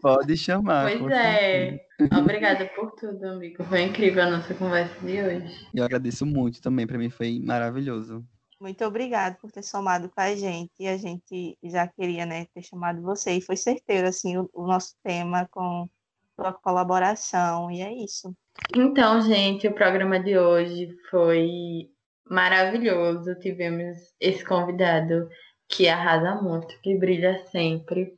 [0.00, 0.98] Pode chamar.
[0.98, 1.80] Pois é.
[2.16, 3.64] Obrigada por tudo, amigo.
[3.64, 5.66] Foi incrível a nossa conversa de hoje.
[5.74, 8.24] Eu agradeço muito também, pra mim foi maravilhoso.
[8.60, 10.72] Muito obrigado por ter somado com a gente.
[10.80, 13.32] E a gente já queria, né, ter chamado você.
[13.32, 15.88] E foi certeiro, assim, o, o nosso tema com
[16.34, 17.70] sua colaboração.
[17.70, 18.34] E é isso.
[18.74, 21.88] Então, gente, o programa de hoje foi
[22.28, 23.38] maravilhoso.
[23.38, 25.28] Tivemos esse convidado
[25.68, 28.12] que arrasa muito, que brilha sempre.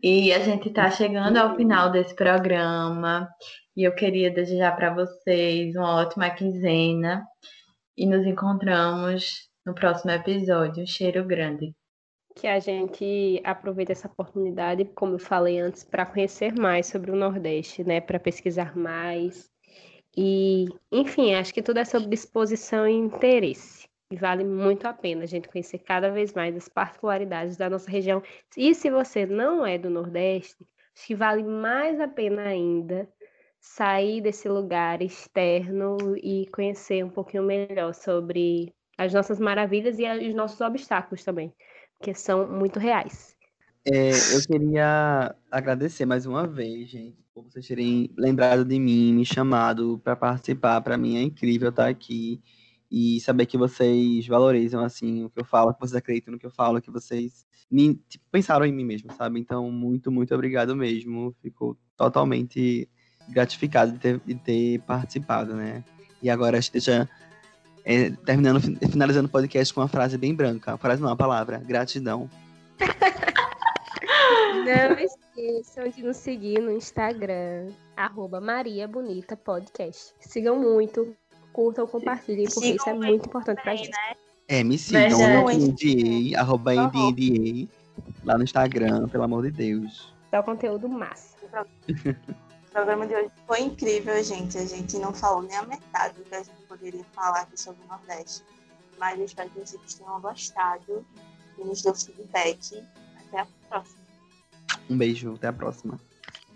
[0.00, 3.28] E a gente está chegando ao final desse programa.
[3.76, 7.26] E eu queria desejar para vocês uma ótima quinzena.
[7.96, 10.82] E nos encontramos no próximo episódio.
[10.82, 11.74] Um cheiro grande.
[12.36, 17.16] que a gente aproveite essa oportunidade, como eu falei antes, para conhecer mais sobre o
[17.16, 18.00] Nordeste, né?
[18.00, 19.48] Para pesquisar mais.
[20.16, 23.88] E, enfim, acho que tudo é sobre disposição e interesse.
[24.10, 27.90] E vale muito a pena a gente conhecer cada vez mais as particularidades da nossa
[27.90, 28.22] região.
[28.56, 30.66] E se você não é do Nordeste,
[30.96, 33.08] acho que vale mais a pena ainda
[33.60, 40.34] sair desse lugar externo e conhecer um pouquinho melhor sobre as nossas maravilhas e os
[40.34, 41.52] nossos obstáculos também
[42.04, 43.34] que são muito reais.
[43.86, 49.24] É, eu queria agradecer mais uma vez, gente, por vocês terem lembrado de mim, me
[49.24, 50.80] chamado para participar.
[50.80, 52.40] Para mim é incrível estar aqui
[52.90, 56.46] e saber que vocês valorizam assim o que eu falo, que vocês acreditam no que
[56.46, 59.40] eu falo, que vocês me, tipo, pensaram em mim mesmo, sabe?
[59.40, 61.34] Então, muito, muito obrigado mesmo.
[61.42, 62.88] Fico totalmente
[63.28, 65.84] gratificado de ter, de ter participado, né?
[66.22, 67.08] E agora acho que deixa
[67.84, 70.76] É, terminando, finalizando o podcast com uma frase bem branca.
[70.78, 71.58] Frase não, a palavra.
[71.58, 72.30] Gratidão.
[74.64, 80.14] Não esqueçam de nos seguir no Instagram, arroba Maria Bonita Podcast.
[80.18, 81.14] Sigam muito,
[81.52, 83.90] curtam, compartilhem, porque Sigam isso é muito importante pra gente.
[84.48, 87.68] É, me sigam no NDA, arroba NDA,
[88.24, 90.14] lá no Instagram, pelo amor de Deus.
[90.32, 91.36] É o conteúdo massa.
[92.74, 94.58] O programa de hoje foi incrível, gente.
[94.58, 97.80] A gente não falou nem a metade do que a gente poderia falar aqui sobre
[97.84, 98.42] o Nordeste.
[98.98, 101.06] Mas eu espero que vocês tenham gostado
[101.56, 102.84] e nos deu feedback.
[103.28, 104.02] Até a próxima.
[104.90, 106.00] Um beijo, até a próxima.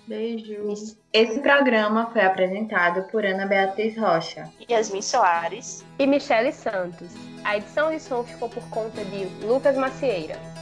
[0.09, 0.74] Beijo.
[1.12, 4.51] Esse programa foi apresentado por Ana Beatriz Rocha.
[4.69, 5.85] Yasmin Soares.
[6.01, 7.12] E Michele Santos.
[7.45, 10.58] A edição de som ficou por conta de Lucas Macieira.